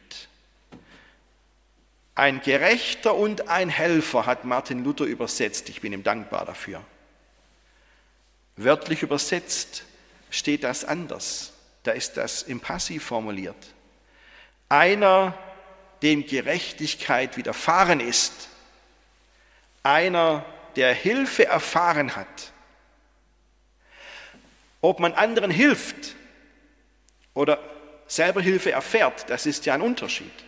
Ein 2.14 2.40
Gerechter 2.42 3.14
und 3.14 3.49
ein 3.49 3.68
Helfer 3.68 4.26
hat 4.26 4.44
Martin 4.44 4.85
Luther 4.85 5.04
übersetzt. 5.04 5.68
Ich 5.68 5.80
bin 5.80 5.92
ihm 5.92 6.04
dankbar 6.04 6.44
dafür. 6.44 6.85
Wörtlich 8.56 9.02
übersetzt 9.02 9.85
steht 10.30 10.62
das 10.62 10.85
anders. 10.85 11.52
Da 11.83 11.90
ist 11.90 12.16
das 12.16 12.42
im 12.42 12.61
Passiv 12.61 13.04
formuliert. 13.04 13.56
Einer, 14.68 15.37
dem 16.02 16.25
Gerechtigkeit 16.26 17.37
widerfahren 17.37 17.99
ist. 18.00 18.49
Einer, 19.83 20.44
der 20.76 20.94
Hilfe 20.94 21.47
erfahren 21.47 22.14
hat. 22.14 22.52
Ob 24.80 25.00
man 25.00 25.14
anderen 25.14 25.50
hilft 25.50 26.14
oder 27.33 27.59
selber 28.06 28.40
Hilfe 28.40 28.71
erfährt, 28.71 29.28
das 29.28 29.47
ist 29.47 29.66
ja 29.66 29.75
ein 29.75 29.83
Unterschied. 29.83 30.43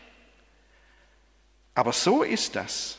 Aber 1.76 1.92
so 1.92 2.22
ist 2.22 2.56
das. 2.56 2.96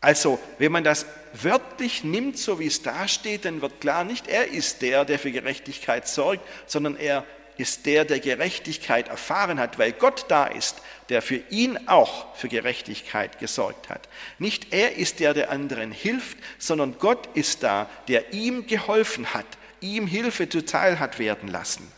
Also, 0.00 0.38
wenn 0.58 0.72
man 0.72 0.82
das 0.82 1.04
wörtlich 1.34 2.04
nimmt, 2.04 2.38
so 2.38 2.58
wie 2.58 2.66
es 2.66 2.80
da 2.80 3.06
steht, 3.06 3.44
dann 3.44 3.60
wird 3.60 3.82
klar, 3.82 4.02
nicht 4.02 4.28
er 4.28 4.48
ist 4.48 4.80
der, 4.80 5.04
der 5.04 5.18
für 5.18 5.30
Gerechtigkeit 5.30 6.08
sorgt, 6.08 6.40
sondern 6.66 6.96
er 6.96 7.24
ist 7.58 7.84
der, 7.84 8.06
der 8.06 8.18
Gerechtigkeit 8.20 9.08
erfahren 9.08 9.60
hat, 9.60 9.78
weil 9.78 9.92
Gott 9.92 10.24
da 10.28 10.46
ist, 10.46 10.76
der 11.10 11.20
für 11.20 11.42
ihn 11.50 11.78
auch 11.86 12.34
für 12.34 12.48
Gerechtigkeit 12.48 13.38
gesorgt 13.38 13.90
hat. 13.90 14.08
Nicht 14.38 14.72
er 14.72 14.96
ist 14.96 15.20
der, 15.20 15.34
der 15.34 15.50
anderen 15.50 15.92
hilft, 15.92 16.38
sondern 16.58 16.98
Gott 16.98 17.28
ist 17.34 17.62
da, 17.62 17.90
der 18.08 18.32
ihm 18.32 18.66
geholfen 18.66 19.34
hat, 19.34 19.46
ihm 19.80 20.06
Hilfe 20.06 20.48
zuteil 20.48 20.98
hat 20.98 21.18
werden 21.18 21.48
lassen. 21.48 21.92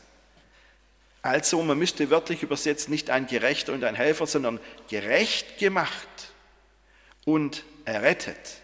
Also, 1.28 1.62
man 1.62 1.78
müsste 1.78 2.08
wörtlich 2.08 2.42
übersetzt 2.42 2.88
nicht 2.88 3.11
ein 3.11 3.26
Gerechter 3.26 3.75
und 3.75 3.85
ein 3.85 3.94
Helfer, 3.94 4.26
sondern 4.26 4.58
gerecht 4.88 5.58
gemacht 5.58 6.32
und 7.26 7.64
errettet. 7.85 8.62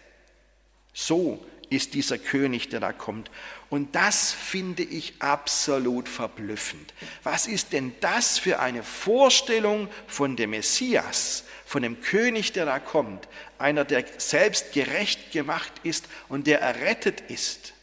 So 0.91 1.45
ist 1.69 1.93
dieser 1.93 2.17
König, 2.17 2.69
der 2.69 2.79
da 2.79 2.91
kommt. 2.91 3.29
Und 3.69 3.93
das 3.93 4.31
finde 4.31 4.81
ich 4.81 5.13
absolut 5.19 6.09
verblüffend. 6.09 6.95
Was 7.21 7.45
ist 7.45 7.71
denn 7.71 7.93
das 7.99 8.39
für 8.39 8.59
eine 8.59 8.81
Vorstellung 8.81 9.87
von 10.07 10.35
dem 10.35 10.49
Messias, 10.49 11.43
von 11.67 11.83
dem 11.83 12.01
König, 12.01 12.51
der 12.53 12.65
da 12.65 12.79
kommt? 12.79 13.27
Einer, 13.59 13.85
der 13.85 14.05
selbst 14.17 14.73
gerecht 14.73 15.31
gemacht 15.31 15.71
ist 15.83 16.05
und 16.29 16.47
der 16.47 16.61
errettet 16.61 17.21
ist. 17.29 17.74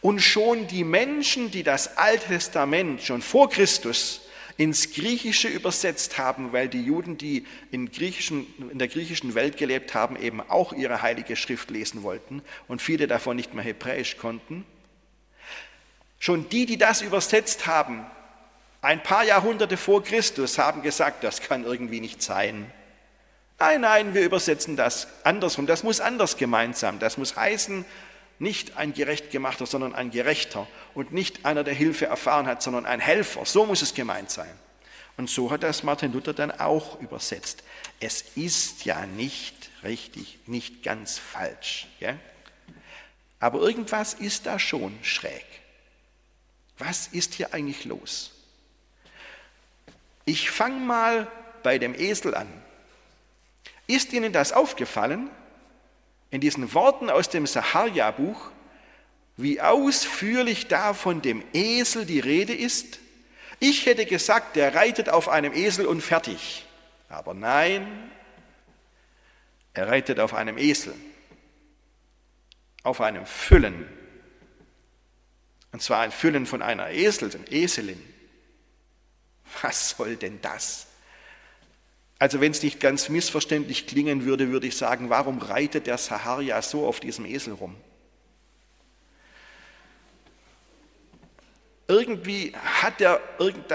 Und 0.00 0.20
schon 0.20 0.66
die 0.68 0.84
Menschen, 0.84 1.50
die 1.50 1.62
das 1.62 1.96
Alte 1.96 2.28
Testament 2.28 3.02
schon 3.02 3.22
vor 3.22 3.50
Christus 3.50 4.22
ins 4.56 4.92
Griechische 4.92 5.48
übersetzt 5.48 6.18
haben, 6.18 6.52
weil 6.52 6.68
die 6.68 6.82
Juden, 6.82 7.16
die 7.16 7.46
in, 7.70 7.88
in 7.88 8.78
der 8.78 8.88
griechischen 8.88 9.34
Welt 9.34 9.56
gelebt 9.56 9.94
haben, 9.94 10.16
eben 10.16 10.40
auch 10.40 10.72
ihre 10.72 11.00
heilige 11.00 11.36
Schrift 11.36 11.70
lesen 11.70 12.02
wollten 12.02 12.42
und 12.66 12.82
viele 12.82 13.06
davon 13.06 13.36
nicht 13.36 13.54
mehr 13.54 13.64
Hebräisch 13.64 14.16
konnten. 14.16 14.66
Schon 16.18 16.48
die, 16.48 16.66
die 16.66 16.76
das 16.76 17.02
übersetzt 17.02 17.66
haben, 17.66 18.04
ein 18.82 19.02
paar 19.02 19.24
Jahrhunderte 19.24 19.76
vor 19.76 20.02
Christus, 20.02 20.58
haben 20.58 20.82
gesagt, 20.82 21.22
das 21.22 21.40
kann 21.40 21.64
irgendwie 21.64 22.00
nicht 22.00 22.22
sein. 22.22 22.70
Nein, 23.60 23.80
nein, 23.80 24.14
wir 24.14 24.22
übersetzen 24.22 24.76
das 24.76 25.08
andersrum. 25.24 25.66
Das 25.66 25.82
muss 25.82 26.00
anders 26.00 26.36
gemeint 26.36 26.76
sein. 26.76 26.98
Das 26.98 27.16
muss 27.16 27.36
heißen, 27.36 27.84
nicht 28.38 28.76
ein 28.76 28.94
gerecht 28.94 29.30
gemachter, 29.30 29.66
sondern 29.66 29.94
ein 29.94 30.10
gerechter 30.10 30.66
und 30.94 31.12
nicht 31.12 31.44
einer, 31.44 31.64
der 31.64 31.74
Hilfe 31.74 32.06
erfahren 32.06 32.46
hat, 32.46 32.62
sondern 32.62 32.86
ein 32.86 33.00
Helfer. 33.00 33.44
So 33.44 33.66
muss 33.66 33.82
es 33.82 33.94
gemeint 33.94 34.30
sein. 34.30 34.52
Und 35.16 35.28
so 35.28 35.50
hat 35.50 35.64
das 35.64 35.82
Martin 35.82 36.12
Luther 36.12 36.32
dann 36.32 36.52
auch 36.52 37.00
übersetzt. 37.00 37.64
Es 37.98 38.22
ist 38.36 38.84
ja 38.84 39.04
nicht 39.06 39.70
richtig, 39.82 40.38
nicht 40.46 40.82
ganz 40.84 41.18
falsch. 41.18 41.88
Ja? 41.98 42.16
Aber 43.40 43.60
irgendwas 43.60 44.14
ist 44.14 44.46
da 44.46 44.58
schon 44.58 44.96
schräg. 45.02 45.44
Was 46.78 47.08
ist 47.08 47.34
hier 47.34 47.52
eigentlich 47.52 47.84
los? 47.84 48.32
Ich 50.24 50.50
fange 50.50 50.78
mal 50.78 51.26
bei 51.62 51.78
dem 51.78 51.94
Esel 51.94 52.34
an. 52.34 52.46
Ist 53.88 54.12
Ihnen 54.12 54.32
das 54.32 54.52
aufgefallen? 54.52 55.30
In 56.30 56.40
diesen 56.40 56.74
Worten 56.74 57.10
aus 57.10 57.28
dem 57.28 57.46
Saharja-Buch, 57.46 58.50
wie 59.36 59.60
ausführlich 59.60 60.66
da 60.66 60.94
von 60.94 61.22
dem 61.22 61.44
Esel 61.52 62.04
die 62.04 62.20
Rede 62.20 62.54
ist. 62.54 62.98
Ich 63.60 63.86
hätte 63.86 64.04
gesagt, 64.04 64.56
der 64.56 64.74
reitet 64.74 65.08
auf 65.08 65.28
einem 65.28 65.52
Esel 65.52 65.86
und 65.86 66.00
fertig. 66.00 66.66
Aber 67.08 67.34
nein, 67.34 68.10
er 69.74 69.88
reitet 69.88 70.20
auf 70.20 70.34
einem 70.34 70.58
Esel, 70.58 70.94
auf 72.82 73.00
einem 73.00 73.26
Füllen. 73.26 73.88
Und 75.72 75.82
zwar 75.82 76.00
ein 76.00 76.12
Füllen 76.12 76.46
von 76.46 76.62
einer 76.62 76.90
Esel, 76.90 77.30
Eselin. 77.50 78.02
Was 79.62 79.90
soll 79.90 80.16
denn 80.16 80.40
das? 80.42 80.86
Also 82.18 82.40
wenn 82.40 82.50
es 82.50 82.62
nicht 82.62 82.80
ganz 82.80 83.08
missverständlich 83.08 83.86
klingen 83.86 84.24
würde, 84.24 84.50
würde 84.50 84.66
ich 84.66 84.76
sagen, 84.76 85.08
warum 85.08 85.38
reitet 85.38 85.86
der 85.86 85.98
Saharia 85.98 86.60
so 86.62 86.86
auf 86.86 86.98
diesem 86.98 87.24
Esel 87.24 87.54
rum? 87.54 87.76
Irgendwie 91.86 92.54
hat 92.82 93.00
der, 93.00 93.20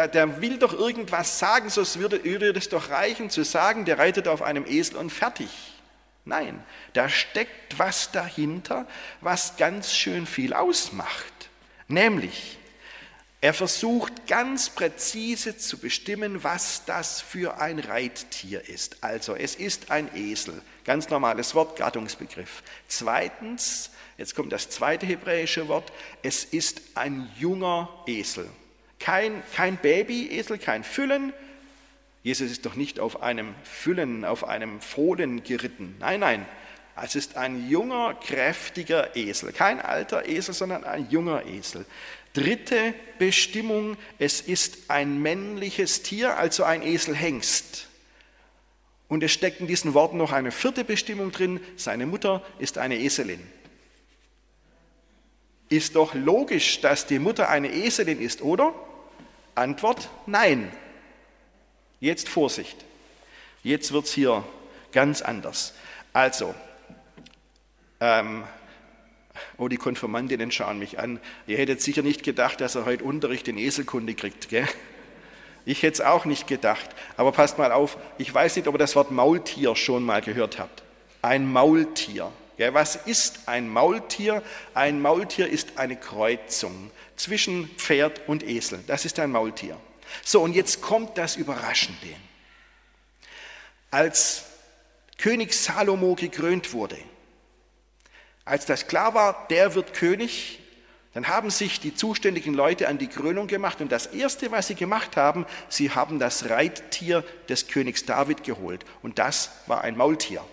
der 0.08 0.40
will 0.40 0.60
doch 0.60 0.74
irgendwas 0.74 1.40
sagen, 1.40 1.70
sonst 1.70 1.98
würde, 1.98 2.24
würde 2.24 2.60
es 2.60 2.70
doch 2.70 2.90
reichen 2.90 3.32
zu 3.32 3.44
sagen, 3.44 3.86
der 3.86 3.98
reitet 3.98 4.28
auf 4.28 4.44
einem 4.44 4.68
Esel 4.68 4.98
und 4.98 5.10
fertig. 5.10 5.50
Nein, 6.26 6.64
da 6.94 7.10
steckt 7.10 7.80
was 7.80 8.12
dahinter, 8.12 8.88
was 9.22 9.58
ganz 9.58 9.94
schön 9.94 10.28
viel 10.28 10.54
ausmacht. 10.54 11.34
Nämlich, 11.88 12.60
er 13.44 13.54
versucht 13.54 14.26
ganz 14.26 14.70
präzise 14.70 15.58
zu 15.58 15.78
bestimmen, 15.78 16.46
was 16.46 16.86
das 16.86 17.20
für 17.20 17.60
ein 17.60 17.80
Reittier 17.80 18.70
ist. 18.70 19.04
Also 19.04 19.36
es 19.36 19.56
ist 19.56 19.92
ein 19.92 20.10
Esel, 20.16 20.62
ganz 20.86 21.10
normales 21.10 21.54
Wort, 21.54 21.78
Gattungsbegriff. 21.78 22.64
Zweitens, 22.88 23.90
jetzt 24.18 24.34
kommt 24.34 24.54
das 24.54 24.70
zweite 24.70 25.06
hebräische 25.06 25.68
Wort, 25.68 25.92
es 26.22 26.46
ist 26.46 26.82
ein 26.96 27.30
junger 27.38 27.90
Esel. 28.08 28.48
Kein, 28.98 29.44
kein 29.54 29.76
Babyesel, 29.76 30.58
kein 30.58 30.86
Füllen. 30.86 31.34
Jesus 32.24 32.50
ist 32.50 32.66
doch 32.66 32.76
nicht 32.76 33.02
auf 33.02 33.24
einem 33.24 33.56
Füllen, 33.66 34.24
auf 34.24 34.48
einem 34.48 34.80
Fohlen 34.80 35.44
geritten. 35.44 35.98
Nein, 36.00 36.22
nein, 36.22 36.46
es 37.02 37.16
ist 37.16 37.38
ein 37.38 37.70
junger, 37.70 38.14
kräftiger 38.14 39.16
Esel. 39.16 39.52
Kein 39.52 39.82
alter 39.82 40.28
Esel, 40.28 40.54
sondern 40.54 40.84
ein 40.84 41.10
junger 41.10 41.46
Esel. 41.46 41.86
Dritte 42.34 42.94
Bestimmung, 43.20 43.98
es 44.20 44.42
ist 44.42 44.90
ein 44.90 45.22
männliches 45.22 46.04
Tier, 46.04 46.38
also 46.38 46.64
ein 46.64 46.82
Eselhengst. 46.84 47.88
Und 49.08 49.24
es 49.24 49.32
steckt 49.32 49.60
in 49.60 49.68
diesen 49.68 49.94
Worten 49.94 50.18
noch 50.18 50.32
eine 50.32 50.52
vierte 50.52 50.84
Bestimmung 50.84 51.32
drin, 51.32 51.60
seine 51.78 52.06
Mutter 52.06 52.44
ist 52.60 52.78
eine 52.78 52.98
Eselin. 53.00 53.42
Ist 55.70 55.96
doch 55.96 56.14
logisch, 56.14 56.82
dass 56.82 57.08
die 57.08 57.20
Mutter 57.20 57.50
eine 57.50 57.72
Eselin 57.72 58.22
ist, 58.22 58.42
oder? 58.42 58.74
Antwort, 59.56 60.10
nein. 60.26 60.72
Jetzt 62.00 62.30
Vorsicht. 62.30 62.78
Jetzt 63.64 63.92
wird 63.92 64.06
es 64.06 64.14
hier 64.14 64.44
ganz 64.92 65.22
anders. 65.22 65.74
Also, 66.12 66.54
ähm, 68.04 68.44
Oh, 69.58 69.68
die 69.68 69.78
Konfirmandinnen 69.78 70.52
schauen 70.52 70.80
mich 70.80 71.00
an. 71.00 71.20
Ihr 71.48 71.58
hättet 71.58 71.82
sicher 71.82 72.02
nicht 72.02 72.24
gedacht, 72.24 72.62
dass 72.62 72.76
er 72.76 72.86
heute 72.86 73.04
Unterricht 73.04 73.48
in 73.48 73.58
Eselkunde 73.58 74.14
kriegt. 74.14 74.50
Gell? 74.50 74.68
Ich 75.66 75.82
hätte 75.82 75.94
es 75.94 76.02
auch 76.02 76.26
nicht 76.26 76.48
gedacht. 76.48 76.90
Aber 77.18 77.32
passt 77.32 77.58
mal 77.58 77.72
auf, 77.72 77.98
ich 78.18 78.34
weiß 78.34 78.56
nicht, 78.56 78.68
ob 78.68 78.76
ihr 78.76 78.80
das 78.80 78.96
Wort 78.96 79.12
Maultier 79.12 79.76
schon 79.76 80.04
mal 80.04 80.22
gehört 80.22 80.60
habt. 80.60 80.84
Ein 81.22 81.52
Maultier. 81.52 82.32
Ja, 82.58 82.74
was 82.74 82.96
ist 82.96 83.48
ein 83.48 83.70
Maultier? 83.70 84.44
Ein 84.74 85.02
Maultier 85.02 85.48
ist 85.48 85.78
eine 85.78 85.96
Kreuzung 85.96 86.92
zwischen 87.16 87.68
Pferd 87.78 88.22
und 88.28 88.44
Esel. 88.44 88.84
Das 88.86 89.06
ist 89.06 89.20
ein 89.20 89.32
Maultier. 89.32 89.78
So, 90.24 90.42
und 90.42 90.54
jetzt 90.54 90.82
kommt 90.82 91.18
das 91.18 91.38
Überraschende. 91.38 92.16
Als 93.90 94.46
König 95.18 95.54
Salomo 95.54 96.16
gekrönt 96.16 96.74
wurde, 96.74 96.98
als 98.46 98.66
das 98.66 98.88
klar 98.88 99.14
war, 99.14 99.48
der 99.50 99.76
wird 99.76 99.94
König, 99.94 100.60
dann 101.14 101.28
haben 101.28 101.52
sich 101.52 101.80
die 101.80 101.94
zuständigen 101.94 102.54
Leute 102.54 102.88
an 102.88 102.98
die 102.98 103.08
Krönung 103.08 103.48
gemacht 103.48 103.82
und 103.82 103.92
das 103.92 104.08
Erste, 104.08 104.52
was 104.52 104.68
sie 104.68 104.76
gemacht 104.76 105.16
haben, 105.16 105.46
sie 105.70 105.92
haben 105.92 106.18
das 106.18 106.50
Reittier 106.50 107.24
des 107.48 107.68
Königs 107.68 108.06
David 108.06 108.44
geholt 108.44 108.84
und 109.04 109.20
das 109.20 109.52
war 109.68 109.82
ein 109.82 109.96
Maultier. 109.96 110.44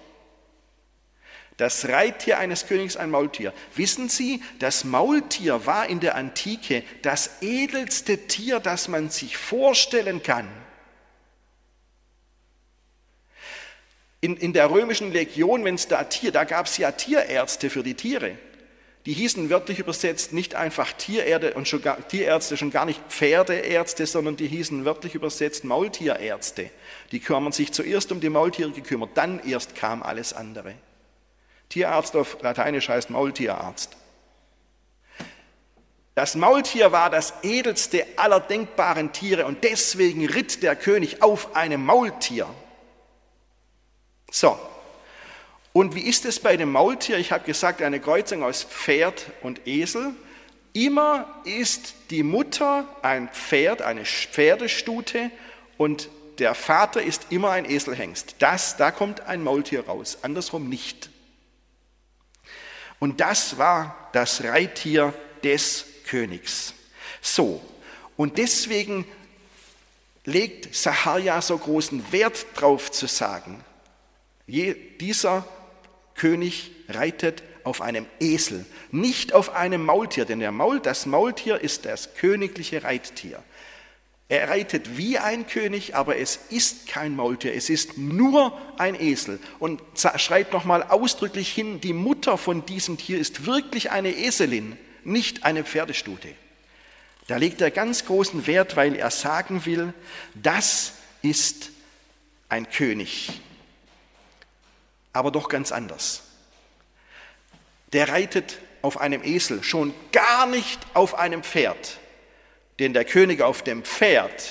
Das 1.56 1.88
Reittier 1.88 2.38
eines 2.38 2.66
Königs 2.66 2.96
ein 2.96 3.10
Maultier. 3.10 3.52
Wissen 3.74 4.08
Sie, 4.08 4.42
das 4.60 4.84
Maultier 4.84 5.66
war 5.66 5.86
in 5.88 6.00
der 6.00 6.14
Antike 6.14 6.84
das 7.02 7.42
edelste 7.42 8.26
Tier, 8.28 8.60
das 8.60 8.88
man 8.88 9.10
sich 9.10 9.36
vorstellen 9.36 10.22
kann. 10.22 10.48
In, 14.20 14.36
in 14.36 14.52
der 14.52 14.70
römischen 14.70 15.12
Legion, 15.12 15.64
wenn 15.64 15.76
es 15.76 15.88
da 15.88 16.04
Tier, 16.04 16.30
da 16.30 16.44
gab 16.44 16.66
es 16.66 16.76
ja 16.76 16.92
Tierärzte 16.92 17.70
für 17.70 17.82
die 17.82 17.94
Tiere. 17.94 18.36
Die 19.06 19.14
hießen 19.14 19.48
wörtlich 19.48 19.78
übersetzt 19.78 20.34
nicht 20.34 20.54
einfach 20.54 20.92
Tiererde 20.92 21.54
und 21.54 21.66
schon 21.66 21.80
gar, 21.80 22.06
Tierärzte, 22.06 22.58
schon 22.58 22.70
gar 22.70 22.84
nicht 22.84 23.00
Pferdeärzte, 23.08 24.04
sondern 24.04 24.36
die 24.36 24.46
hießen 24.46 24.84
wörtlich 24.84 25.14
übersetzt 25.14 25.64
Maultierärzte. 25.64 26.68
Die 27.10 27.20
kümmern 27.20 27.52
sich 27.52 27.72
zuerst 27.72 28.12
um 28.12 28.20
die 28.20 28.28
Maultiere 28.28 28.72
gekümmert, 28.72 29.10
dann 29.14 29.40
erst 29.40 29.74
kam 29.74 30.02
alles 30.02 30.34
andere. 30.34 30.74
Tierarzt 31.70 32.14
auf 32.14 32.42
Lateinisch 32.42 32.90
heißt 32.90 33.08
Maultierarzt. 33.08 33.96
Das 36.14 36.34
Maultier 36.34 36.92
war 36.92 37.08
das 37.08 37.32
edelste 37.42 38.04
aller 38.16 38.40
denkbaren 38.40 39.12
Tiere 39.12 39.46
und 39.46 39.64
deswegen 39.64 40.26
ritt 40.26 40.62
der 40.62 40.76
König 40.76 41.22
auf 41.22 41.56
einem 41.56 41.86
Maultier. 41.86 42.46
So, 44.30 44.58
und 45.72 45.94
wie 45.94 46.00
ist 46.00 46.24
es 46.24 46.40
bei 46.40 46.56
dem 46.56 46.72
Maultier? 46.72 47.18
Ich 47.18 47.32
habe 47.32 47.44
gesagt, 47.44 47.82
eine 47.82 48.00
Kreuzung 48.00 48.42
aus 48.42 48.64
Pferd 48.64 49.26
und 49.42 49.66
Esel. 49.66 50.14
Immer 50.72 51.42
ist 51.44 51.94
die 52.10 52.22
Mutter 52.22 52.88
ein 53.02 53.28
Pferd, 53.28 53.82
eine 53.82 54.04
Pferdestute 54.04 55.30
und 55.78 56.08
der 56.38 56.54
Vater 56.54 57.02
ist 57.02 57.26
immer 57.30 57.50
ein 57.50 57.68
Eselhengst. 57.68 58.36
Das, 58.38 58.76
da 58.76 58.90
kommt 58.90 59.20
ein 59.22 59.42
Maultier 59.42 59.86
raus, 59.86 60.18
andersrum 60.22 60.68
nicht. 60.68 61.10
Und 62.98 63.20
das 63.20 63.58
war 63.58 64.08
das 64.12 64.42
Reittier 64.42 65.12
des 65.44 65.84
Königs. 66.06 66.74
So, 67.20 67.60
und 68.16 68.38
deswegen 68.38 69.06
legt 70.24 70.74
Sahaja 70.74 71.40
so 71.42 71.56
großen 71.56 72.12
Wert 72.12 72.46
drauf 72.54 72.90
zu 72.90 73.06
sagen, 73.06 73.64
je, 74.50 74.74
dieser 75.00 75.46
König 76.14 76.72
reitet 76.88 77.42
auf 77.64 77.80
einem 77.80 78.06
Esel, 78.18 78.66
nicht 78.90 79.32
auf 79.32 79.54
einem 79.54 79.84
Maultier, 79.84 80.24
denn 80.24 80.40
der 80.40 80.52
Maul, 80.52 80.80
das 80.80 81.06
Maultier 81.06 81.60
ist 81.60 81.84
das 81.84 82.14
königliche 82.14 82.82
Reittier. 82.82 83.42
Er 84.28 84.48
reitet 84.48 84.96
wie 84.96 85.18
ein 85.18 85.46
König, 85.46 85.96
aber 85.96 86.16
es 86.16 86.38
ist 86.50 86.86
kein 86.86 87.16
Maultier, 87.16 87.52
es 87.52 87.68
ist 87.68 87.98
nur 87.98 88.56
ein 88.78 88.94
Esel. 88.94 89.40
Und 89.58 89.82
schreibt 90.16 90.52
nochmal 90.52 90.84
ausdrücklich 90.84 91.52
hin, 91.52 91.80
die 91.80 91.92
Mutter 91.92 92.38
von 92.38 92.64
diesem 92.64 92.96
Tier 92.96 93.18
ist 93.18 93.44
wirklich 93.46 93.90
eine 93.90 94.12
Eselin, 94.12 94.76
nicht 95.02 95.44
eine 95.44 95.64
Pferdestute. 95.64 96.28
Da 97.26 97.38
legt 97.38 97.60
er 97.60 97.72
ganz 97.72 98.04
großen 98.04 98.46
Wert, 98.46 98.76
weil 98.76 98.94
er 98.94 99.10
sagen 99.10 99.66
will, 99.66 99.92
das 100.34 100.92
ist 101.22 101.70
ein 102.48 102.70
König, 102.70 103.40
aber 105.12 105.30
doch 105.30 105.48
ganz 105.48 105.72
anders. 105.72 106.22
Der 107.92 108.08
reitet 108.08 108.58
auf 108.82 109.00
einem 109.00 109.22
Esel, 109.22 109.62
schon 109.62 109.94
gar 110.12 110.46
nicht 110.46 110.80
auf 110.94 111.14
einem 111.14 111.42
Pferd. 111.42 111.98
Denn 112.78 112.92
der 112.92 113.04
König 113.04 113.42
auf 113.42 113.62
dem 113.62 113.84
Pferd, 113.84 114.42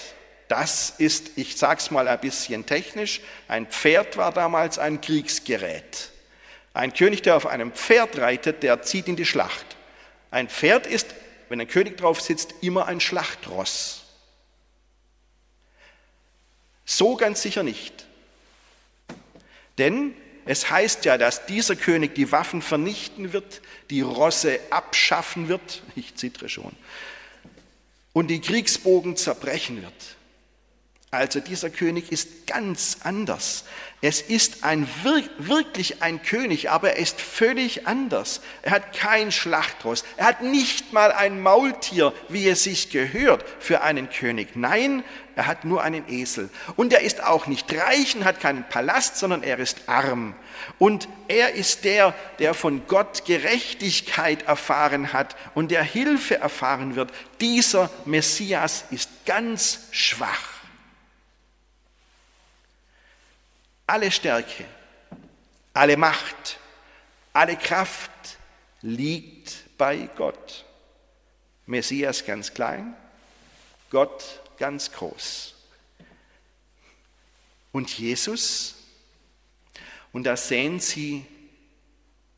das 0.47 0.93
ist, 0.97 1.37
ich 1.37 1.57
sage 1.57 1.79
es 1.79 1.91
mal 1.91 2.07
ein 2.07 2.19
bisschen 2.19 2.65
technisch, 2.65 3.21
ein 3.47 3.67
Pferd 3.67 4.17
war 4.17 4.31
damals 4.31 4.77
ein 4.77 5.01
Kriegsgerät. 5.01 6.11
Ein 6.73 6.93
König, 6.93 7.23
der 7.23 7.35
auf 7.35 7.47
einem 7.47 7.71
Pferd 7.71 8.17
reitet, 8.19 8.61
der 8.61 8.81
zieht 8.83 9.07
in 9.07 9.15
die 9.15 9.25
Schlacht. 9.25 9.65
Ein 10.31 10.47
Pferd 10.49 10.85
ist, 10.85 11.07
wenn 11.49 11.59
ein 11.59 11.67
König 11.67 11.97
drauf 11.97 12.21
sitzt, 12.21 12.53
immer 12.61 12.85
ein 12.85 12.99
Schlachtross. 12.99 14.03
So 16.85 17.15
ganz 17.15 17.41
sicher 17.41 17.63
nicht. 17.63 18.05
Denn 19.77 20.13
es 20.49 20.71
heißt 20.71 21.05
ja, 21.05 21.19
dass 21.19 21.45
dieser 21.45 21.75
König 21.75 22.15
die 22.15 22.31
Waffen 22.31 22.63
vernichten 22.63 23.33
wird, 23.33 23.61
die 23.91 24.01
Rosse 24.01 24.59
abschaffen 24.71 25.47
wird, 25.47 25.83
ich 25.95 26.15
zittere 26.15 26.49
schon, 26.49 26.71
und 28.13 28.29
die 28.29 28.41
Kriegsbogen 28.41 29.15
zerbrechen 29.15 29.83
wird. 29.83 29.93
Also 31.11 31.39
dieser 31.39 31.71
König 31.71 32.11
ist 32.11 32.45
ganz 32.45 32.97
anders. 33.03 33.63
Es 33.99 34.21
ist 34.21 34.63
ein, 34.63 34.87
wirklich 35.39 36.03
ein 36.03 36.21
König, 36.21 36.69
aber 36.69 36.91
er 36.91 36.97
ist 36.97 37.19
völlig 37.19 37.87
anders. 37.87 38.41
Er 38.61 38.71
hat 38.73 38.95
kein 38.95 39.31
Schlachtross. 39.31 40.03
Er 40.17 40.27
hat 40.27 40.43
nicht 40.43 40.93
mal 40.93 41.11
ein 41.11 41.41
Maultier, 41.41 42.13
wie 42.29 42.47
es 42.47 42.63
sich 42.63 42.91
gehört 42.91 43.43
für 43.59 43.81
einen 43.81 44.11
König. 44.11 44.55
Nein, 44.55 45.03
er 45.35 45.47
hat 45.47 45.65
nur 45.65 45.81
einen 45.81 46.07
Esel. 46.07 46.51
Und 46.75 46.93
er 46.93 47.01
ist 47.01 47.23
auch 47.23 47.47
nicht 47.47 47.73
reich 47.73 48.15
und 48.15 48.23
hat 48.23 48.39
keinen 48.39 48.63
Palast, 48.69 49.17
sondern 49.17 49.41
er 49.41 49.57
ist 49.57 49.89
arm. 49.89 50.35
Und 50.77 51.09
er 51.27 51.55
ist 51.55 51.85
der, 51.85 52.13
der 52.37 52.53
von 52.53 52.85
Gott 52.87 53.25
Gerechtigkeit 53.25 54.43
erfahren 54.43 55.11
hat 55.11 55.35
und 55.55 55.71
der 55.71 55.83
Hilfe 55.83 56.39
erfahren 56.39 56.95
wird. 56.95 57.11
Dieser 57.41 57.89
Messias 58.05 58.85
ist 58.91 59.09
ganz 59.25 59.79
schwach. 59.89 60.58
Alle 63.89 64.11
Stärke, 64.11 64.65
alle 65.73 65.97
Macht, 65.97 66.59
alle 67.33 67.57
Kraft 67.57 68.37
liegt 68.83 69.75
bei 69.79 70.07
Gott. 70.15 70.63
Messias 71.65 72.23
ganz 72.23 72.53
klein, 72.53 72.95
Gott 73.89 74.41
ganz 74.59 74.91
groß. 74.91 75.55
Und 77.71 77.97
Jesus, 77.97 78.75
und 80.11 80.25
da 80.25 80.37
sehen 80.37 80.79
Sie, 80.79 81.25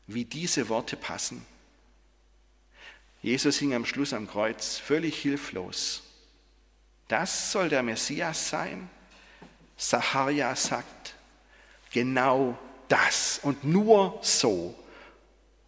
wie 0.06 0.24
diese 0.24 0.70
Worte 0.70 0.96
passen. 0.96 1.44
Jesus 3.20 3.58
hing 3.58 3.74
am 3.74 3.84
Schluss 3.84 4.14
am 4.14 4.26
Kreuz, 4.26 4.78
völlig 4.78 5.20
hilflos. 5.20 6.02
Das 7.08 7.52
soll 7.52 7.68
der 7.68 7.82
Messias 7.82 8.48
sein? 8.48 8.88
Saharia 9.76 10.56
sagt, 10.56 11.01
genau 11.92 12.56
das 12.88 13.40
und 13.42 13.64
nur 13.64 14.18
so 14.22 14.74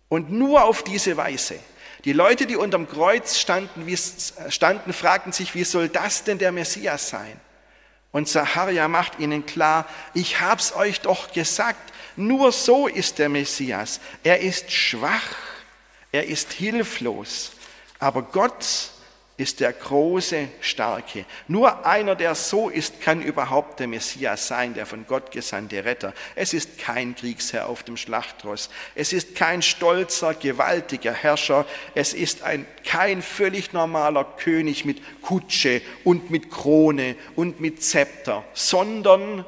und 0.08 0.30
nur 0.30 0.64
auf 0.64 0.84
diese 0.84 1.16
Weise. 1.16 1.58
Die 2.04 2.12
Leute, 2.12 2.46
die 2.46 2.56
unterm 2.56 2.88
Kreuz 2.88 3.38
standen, 3.38 3.86
standen, 4.50 4.92
fragten 4.92 5.32
sich, 5.32 5.54
wie 5.54 5.64
soll 5.64 5.88
das 5.88 6.24
denn 6.24 6.38
der 6.38 6.52
Messias 6.52 7.08
sein? 7.08 7.40
Und 8.12 8.28
Zacharia 8.28 8.86
macht 8.88 9.18
ihnen 9.18 9.46
klar, 9.46 9.86
ich 10.12 10.40
hab's 10.40 10.74
euch 10.74 11.00
doch 11.00 11.32
gesagt, 11.32 11.92
nur 12.16 12.52
so 12.52 12.86
ist 12.86 13.18
der 13.18 13.28
Messias. 13.28 14.00
Er 14.22 14.40
ist 14.40 14.70
schwach, 14.70 15.34
er 16.12 16.26
ist 16.26 16.52
hilflos, 16.52 17.52
aber 17.98 18.22
Gott 18.22 18.92
ist 19.36 19.58
der 19.58 19.72
große, 19.72 20.48
starke. 20.60 21.24
Nur 21.48 21.84
einer, 21.84 22.14
der 22.14 22.36
so 22.36 22.68
ist, 22.68 23.00
kann 23.00 23.20
überhaupt 23.20 23.80
der 23.80 23.88
Messias 23.88 24.46
sein, 24.46 24.74
der 24.74 24.86
von 24.86 25.06
Gott 25.08 25.32
gesandte 25.32 25.84
Retter. 25.84 26.14
Es 26.36 26.54
ist 26.54 26.78
kein 26.78 27.16
Kriegsherr 27.16 27.68
auf 27.68 27.82
dem 27.82 27.96
Schlachtross. 27.96 28.70
Es 28.94 29.12
ist 29.12 29.34
kein 29.34 29.60
stolzer, 29.60 30.34
gewaltiger 30.34 31.12
Herrscher. 31.12 31.66
Es 31.96 32.14
ist 32.14 32.42
ein, 32.42 32.64
kein 32.84 33.22
völlig 33.22 33.72
normaler 33.72 34.24
König 34.24 34.84
mit 34.84 35.02
Kutsche 35.20 35.82
und 36.04 36.30
mit 36.30 36.50
Krone 36.50 37.16
und 37.34 37.60
mit 37.60 37.82
Zepter, 37.82 38.44
sondern, 38.54 39.44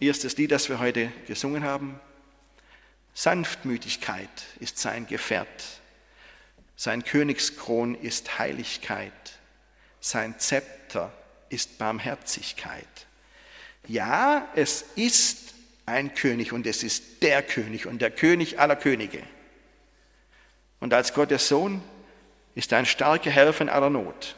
erstes 0.00 0.38
Lied, 0.38 0.52
das 0.52 0.70
wir 0.70 0.78
heute 0.78 1.12
gesungen 1.26 1.64
haben, 1.64 2.00
Sanftmütigkeit 3.12 4.30
ist 4.58 4.78
sein 4.78 5.06
Gefährt 5.06 5.81
sein 6.82 7.04
Königskron 7.04 7.94
ist 7.94 8.40
Heiligkeit, 8.40 9.12
sein 10.00 10.36
Zepter 10.40 11.12
ist 11.48 11.78
Barmherzigkeit. 11.78 13.06
Ja, 13.86 14.48
es 14.56 14.84
ist 14.96 15.54
ein 15.86 16.12
König 16.16 16.52
und 16.52 16.66
es 16.66 16.82
ist 16.82 17.22
der 17.22 17.44
König 17.44 17.86
und 17.86 18.02
der 18.02 18.10
König 18.10 18.58
aller 18.58 18.74
Könige. 18.74 19.22
Und 20.80 20.92
als 20.92 21.14
Gottes 21.14 21.46
Sohn 21.46 21.80
ist 22.56 22.72
er 22.72 22.78
ein 22.78 22.86
starker 22.86 23.30
Helfer 23.30 23.62
in 23.62 23.68
aller 23.68 23.90
Not. 23.90 24.34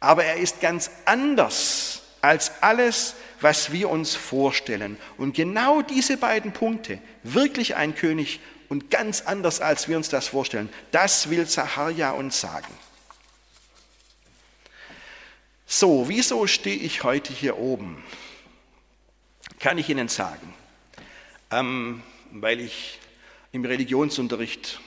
Aber 0.00 0.24
er 0.24 0.38
ist 0.38 0.62
ganz 0.62 0.90
anders 1.04 2.00
als 2.22 2.62
alles, 2.62 3.14
was 3.42 3.72
wir 3.72 3.90
uns 3.90 4.14
vorstellen. 4.14 4.96
Und 5.18 5.34
genau 5.34 5.82
diese 5.82 6.16
beiden 6.16 6.52
Punkte, 6.52 6.98
wirklich 7.24 7.76
ein 7.76 7.94
König 7.94 8.40
und 8.72 8.90
ganz 8.90 9.20
anders, 9.20 9.60
als 9.60 9.86
wir 9.86 9.98
uns 9.98 10.08
das 10.08 10.28
vorstellen, 10.28 10.70
das 10.92 11.28
will 11.28 11.46
Zacharia 11.46 12.12
uns 12.12 12.40
sagen. 12.40 12.72
So, 15.66 16.08
wieso 16.08 16.46
stehe 16.46 16.78
ich 16.78 17.04
heute 17.04 17.34
hier 17.34 17.58
oben? 17.58 18.02
Kann 19.58 19.76
ich 19.76 19.90
Ihnen 19.90 20.08
sagen. 20.08 20.54
Ähm, 21.50 22.02
weil 22.30 22.60
ich 22.60 22.98
im 23.52 23.62
Religionsunterricht 23.62 24.80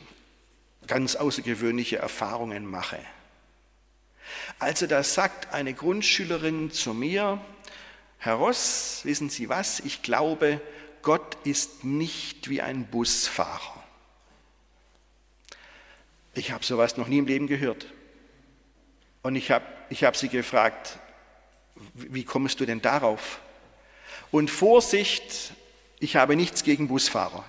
ganz 0.87 1.15
außergewöhnliche 1.15 1.97
Erfahrungen 1.97 2.65
mache. 2.65 2.97
Also 4.57 4.87
da 4.87 5.03
sagt 5.03 5.53
eine 5.53 5.75
Grundschülerin 5.75 6.71
zu 6.71 6.95
mir, 6.95 7.39
Herr 8.17 8.33
Ross, 8.33 9.01
wissen 9.03 9.29
Sie 9.29 9.47
was, 9.47 9.79
ich 9.79 10.01
glaube, 10.01 10.59
Gott 11.05 11.37
ist 11.43 11.83
nicht 11.83 12.49
wie 12.49 12.61
ein 12.61 12.87
Busfahrer. 12.87 13.83
Ich 16.33 16.51
habe 16.51 16.65
sowas 16.65 16.97
noch 16.97 17.07
nie 17.07 17.19
im 17.19 17.27
Leben 17.27 17.45
gehört. 17.45 17.85
Und 19.21 19.35
ich 19.35 19.51
habe 19.51 19.65
ich 19.91 20.03
hab 20.03 20.17
sie 20.17 20.29
gefragt, 20.29 20.97
wie 21.93 22.23
kommst 22.23 22.59
du 22.59 22.65
denn 22.65 22.81
darauf? 22.81 23.39
Und 24.31 24.49
Vorsicht, 24.49 25.53
ich 25.99 26.15
habe 26.15 26.35
nichts 26.35 26.63
gegen 26.63 26.87
Busfahrer. 26.87 27.45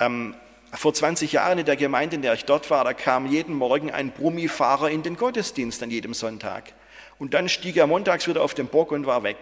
Ähm, 0.00 0.34
vor 0.72 0.94
20 0.94 1.30
Jahren 1.30 1.58
in 1.58 1.66
der 1.66 1.76
Gemeinde, 1.76 2.16
in 2.16 2.22
der 2.22 2.34
ich 2.34 2.44
dort 2.44 2.70
war, 2.70 2.82
da 2.82 2.92
kam 2.92 3.26
jeden 3.26 3.54
Morgen 3.54 3.92
ein 3.92 4.10
Brummifahrer 4.10 4.90
in 4.90 5.04
den 5.04 5.16
Gottesdienst 5.16 5.80
an 5.82 5.90
jedem 5.90 6.12
Sonntag. 6.12 6.72
Und 7.20 7.34
dann 7.34 7.48
stieg 7.48 7.76
er 7.76 7.86
montags 7.86 8.26
wieder 8.26 8.42
auf 8.42 8.54
den 8.54 8.66
Bock 8.66 8.90
und 8.90 9.06
war 9.06 9.22
weg. 9.22 9.38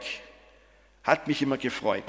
Hat 1.07 1.29
mich 1.29 1.40
immer 1.40 1.57
gefreut. 1.57 2.05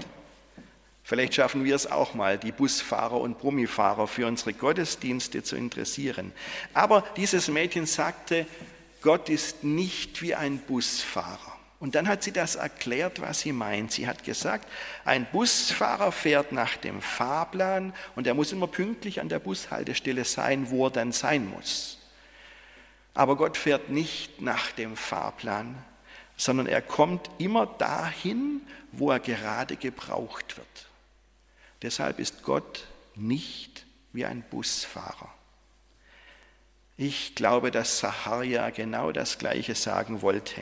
Vielleicht 1.04 1.36
schaffen 1.36 1.64
wir 1.64 1.76
es 1.76 1.90
auch 1.90 2.16
mal, 2.16 2.38
die 2.38 2.52
Busfahrer 2.52 3.22
und 3.22 3.38
Brummifahrer 3.38 4.08
für 4.08 4.28
unsere 4.28 4.54
Gottesdienste 4.54 5.42
zu 5.44 5.56
interessieren. 5.56 6.34
Aber 6.74 7.06
dieses 7.16 7.48
Mädchen 7.48 7.86
sagte, 7.86 8.46
Gott 9.02 9.30
ist 9.30 9.64
nicht 9.64 10.22
wie 10.22 10.36
ein 10.36 10.58
Busfahrer. 10.58 11.54
Und 11.80 11.94
dann 11.94 12.08
hat 12.08 12.24
sie 12.24 12.32
das 12.32 12.56
erklärt, 12.56 13.22
was 13.22 13.42
sie 13.42 13.52
meint. 13.52 13.92
Sie 13.92 14.08
hat 14.08 14.24
gesagt, 14.24 14.68
ein 15.06 15.28
Busfahrer 15.32 16.12
fährt 16.12 16.52
nach 16.52 16.76
dem 16.76 17.02
Fahrplan 17.02 17.94
und 18.16 18.26
er 18.26 18.34
muss 18.34 18.52
immer 18.52 18.68
pünktlich 18.68 19.22
an 19.22 19.30
der 19.30 19.40
Bushaltestelle 19.40 20.26
sein, 20.26 20.72
wo 20.72 20.88
er 20.88 20.92
dann 20.92 21.12
sein 21.12 21.48
muss. 21.48 22.00
Aber 23.14 23.36
Gott 23.36 23.58
fährt 23.58 23.90
nicht 23.90 24.42
nach 24.42 24.72
dem 24.72 24.98
Fahrplan, 24.98 25.76
sondern 26.38 26.68
er 26.68 26.82
kommt 26.82 27.30
immer 27.40 27.66
dahin, 27.66 28.62
wo 28.92 29.12
er 29.12 29.20
gerade 29.20 29.76
gebraucht 29.76 30.58
wird. 30.58 30.88
Deshalb 31.82 32.20
ist 32.20 32.44
Gott 32.44 32.88
nicht 33.16 33.86
wie 34.14 34.26
ein 34.26 34.44
Busfahrer. 34.44 35.34
Ich 36.96 37.36
glaube, 37.36 37.72
dass 37.72 38.00
Saharia 38.00 38.70
genau 38.70 39.12
das 39.12 39.38
Gleiche 39.38 39.76
sagen 39.76 40.22
wollte. 40.22 40.62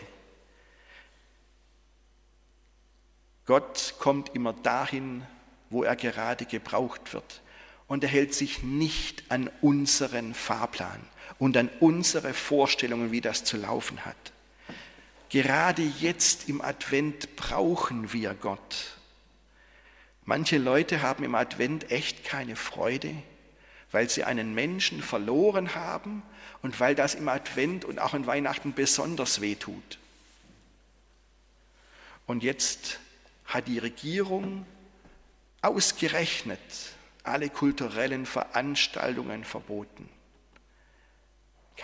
Gott 3.45 3.95
kommt 3.99 4.33
immer 4.35 4.53
dahin, 4.53 5.23
wo 5.69 5.83
er 5.83 5.95
gerade 5.95 6.45
gebraucht 6.45 7.13
wird. 7.13 7.41
Und 7.87 8.03
er 8.03 8.09
hält 8.09 8.33
sich 8.33 8.63
nicht 8.63 9.23
an 9.29 9.49
unseren 9.61 10.33
Fahrplan 10.33 10.99
und 11.37 11.55
an 11.55 11.69
unsere 11.79 12.33
Vorstellungen, 12.33 13.11
wie 13.11 13.21
das 13.21 13.43
zu 13.43 13.57
laufen 13.57 14.05
hat. 14.05 14.33
Gerade 15.29 15.83
jetzt 15.83 16.47
im 16.49 16.61
Advent 16.61 17.35
brauchen 17.35 18.13
wir 18.13 18.33
Gott. 18.33 18.97
Manche 20.23 20.57
Leute 20.57 21.01
haben 21.01 21.23
im 21.23 21.35
Advent 21.35 21.91
echt 21.91 22.23
keine 22.23 22.55
Freude, 22.55 23.13
weil 23.91 24.09
sie 24.09 24.23
einen 24.23 24.53
Menschen 24.53 25.01
verloren 25.01 25.75
haben 25.75 26.23
und 26.61 26.79
weil 26.79 26.95
das 26.95 27.15
im 27.15 27.27
Advent 27.27 27.85
und 27.85 27.99
auch 27.99 28.13
in 28.13 28.25
Weihnachten 28.25 28.73
besonders 28.73 29.41
weh 29.41 29.55
tut. 29.55 29.99
Und 32.25 32.43
jetzt 32.43 32.99
hat 33.45 33.67
die 33.67 33.77
Regierung 33.77 34.65
ausgerechnet 35.61 36.59
alle 37.23 37.49
kulturellen 37.49 38.25
Veranstaltungen 38.25 39.43
verboten. 39.43 40.09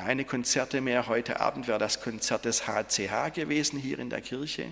Keine 0.03 0.25
Konzerte 0.25 0.81
mehr. 0.81 1.05
Heute 1.05 1.41
Abend 1.41 1.67
wäre 1.67 1.77
das 1.77 2.01
Konzert 2.01 2.45
des 2.45 2.65
HCH 2.65 3.35
gewesen 3.35 3.77
hier 3.77 3.99
in 3.99 4.09
der 4.09 4.21
Kirche. 4.21 4.65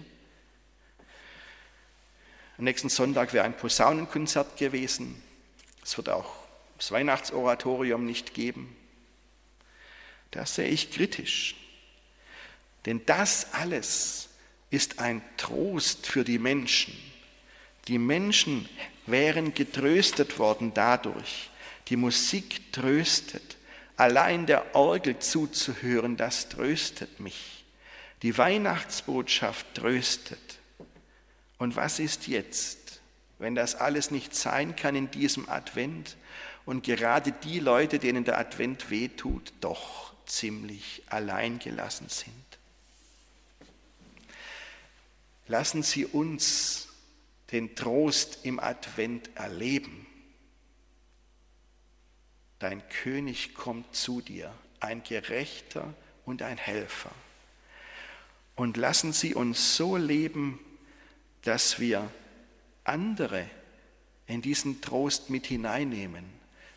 Am 2.58 2.63
nächsten 2.63 2.89
Sonntag 2.89 3.32
wäre 3.32 3.46
ein 3.46 3.56
Posaunenkonzert 3.56 4.58
gewesen. 4.58 5.22
Es 5.84 5.96
wird 5.98 6.10
auch 6.10 6.34
das 6.78 6.92
Weihnachtsoratorium 6.92 8.08
nicht 8.08 8.34
geben. 8.34 8.76
Das 10.32 10.56
sehe 10.56 10.68
ich 10.68 10.89
kritisch. 10.89 11.56
Denn 12.88 13.06
das 13.06 13.54
alles 13.54 14.30
ist 14.72 14.98
ein 14.98 15.22
Trost 15.38 16.08
für 16.08 16.24
die 16.24 16.39
Menschen. 16.39 16.98
Die 17.88 18.00
Menschen 18.00 18.68
wären 19.06 19.54
getröstet 19.54 20.39
worden 20.39 20.74
dadurch. 20.74 21.52
Die 21.89 21.98
Musik 21.98 22.74
tröstet. 22.74 23.48
Allein 23.99 24.45
der 24.45 24.75
Orgel 24.75 25.19
zuzuhören, 25.19 26.15
das 26.15 26.47
tröstet 26.47 27.19
mich. 27.19 27.65
Die 28.21 28.38
Weihnachtsbotschaft 28.38 29.75
tröstet. 29.75 30.59
Und 31.57 31.75
was 31.75 31.99
ist 31.99 32.27
jetzt, 32.27 33.01
wenn 33.39 33.55
das 33.55 33.75
alles 33.75 34.09
nicht 34.09 34.33
sein 34.33 34.77
kann 34.77 34.95
in 34.95 35.12
diesem 35.12 35.49
Advent 35.49 36.15
und 36.65 36.85
gerade 36.85 37.33
die 37.43 37.59
Leute, 37.59 37.99
denen 37.99 38.23
der 38.23 38.38
Advent 38.38 38.89
wehtut, 38.89 39.51
doch 39.59 40.13
ziemlich 40.25 41.03
alleingelassen 41.09 42.07
sind? 42.07 42.31
Lassen 45.49 45.83
Sie 45.83 46.05
uns 46.05 46.88
den 47.51 47.75
Trost 47.75 48.39
im 48.43 48.62
Advent 48.62 49.29
erleben. 49.35 50.07
Dein 52.60 52.88
König 52.89 53.54
kommt 53.54 53.95
zu 53.95 54.22
dir, 54.22 54.54
ein 54.80 55.04
Gerechter 55.04 55.93
und 56.26 56.41
ein 56.41 56.58
Helfer. 56.58 57.12
Und 58.56 58.76
lassen 58.76 59.13
Sie 59.13 59.34
uns 59.34 59.78
so 59.78 59.95
leben, 59.95 60.60
dass 61.43 61.80
wir 61.80 62.12
andere 62.84 63.50
in 64.28 64.41
diesen 64.41 64.82
Trost 64.82 65.30
mit 65.30 65.48
hineinnehmen. 65.48 66.26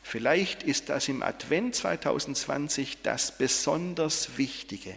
Vielleicht 0.03 0.63
ist 0.63 0.89
das 0.89 1.09
im 1.09 1.23
Advent 1.23 1.75
2020 1.75 3.03
das 3.03 3.37
besonders 3.37 4.37
Wichtige. 4.37 4.95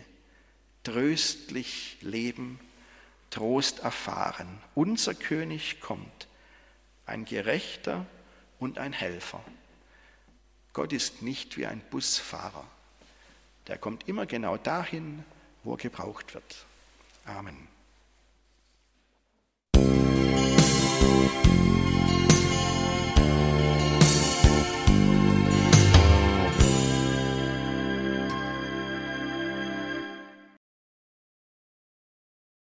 Tröstlich 0.84 1.98
leben 2.02 2.60
Trost 3.30 3.80
erfahren. 3.80 4.60
Unser 4.76 5.14
König 5.14 5.82
kommt, 5.82 6.28
ein 7.06 7.26
Gerechter 7.26 8.06
und 8.60 8.78
ein 8.78 8.94
Helfer. 8.94 9.44
Gott 10.76 10.92
ist 10.92 11.22
nicht 11.22 11.56
wie 11.56 11.66
ein 11.66 11.82
Busfahrer. 11.90 12.66
Der 13.68 13.78
kommt 13.78 14.10
immer 14.10 14.26
genau 14.26 14.58
dahin, 14.58 15.24
wo 15.64 15.76
er 15.76 15.78
gebraucht 15.78 16.34
wird. 16.34 16.66
Amen. 17.24 17.70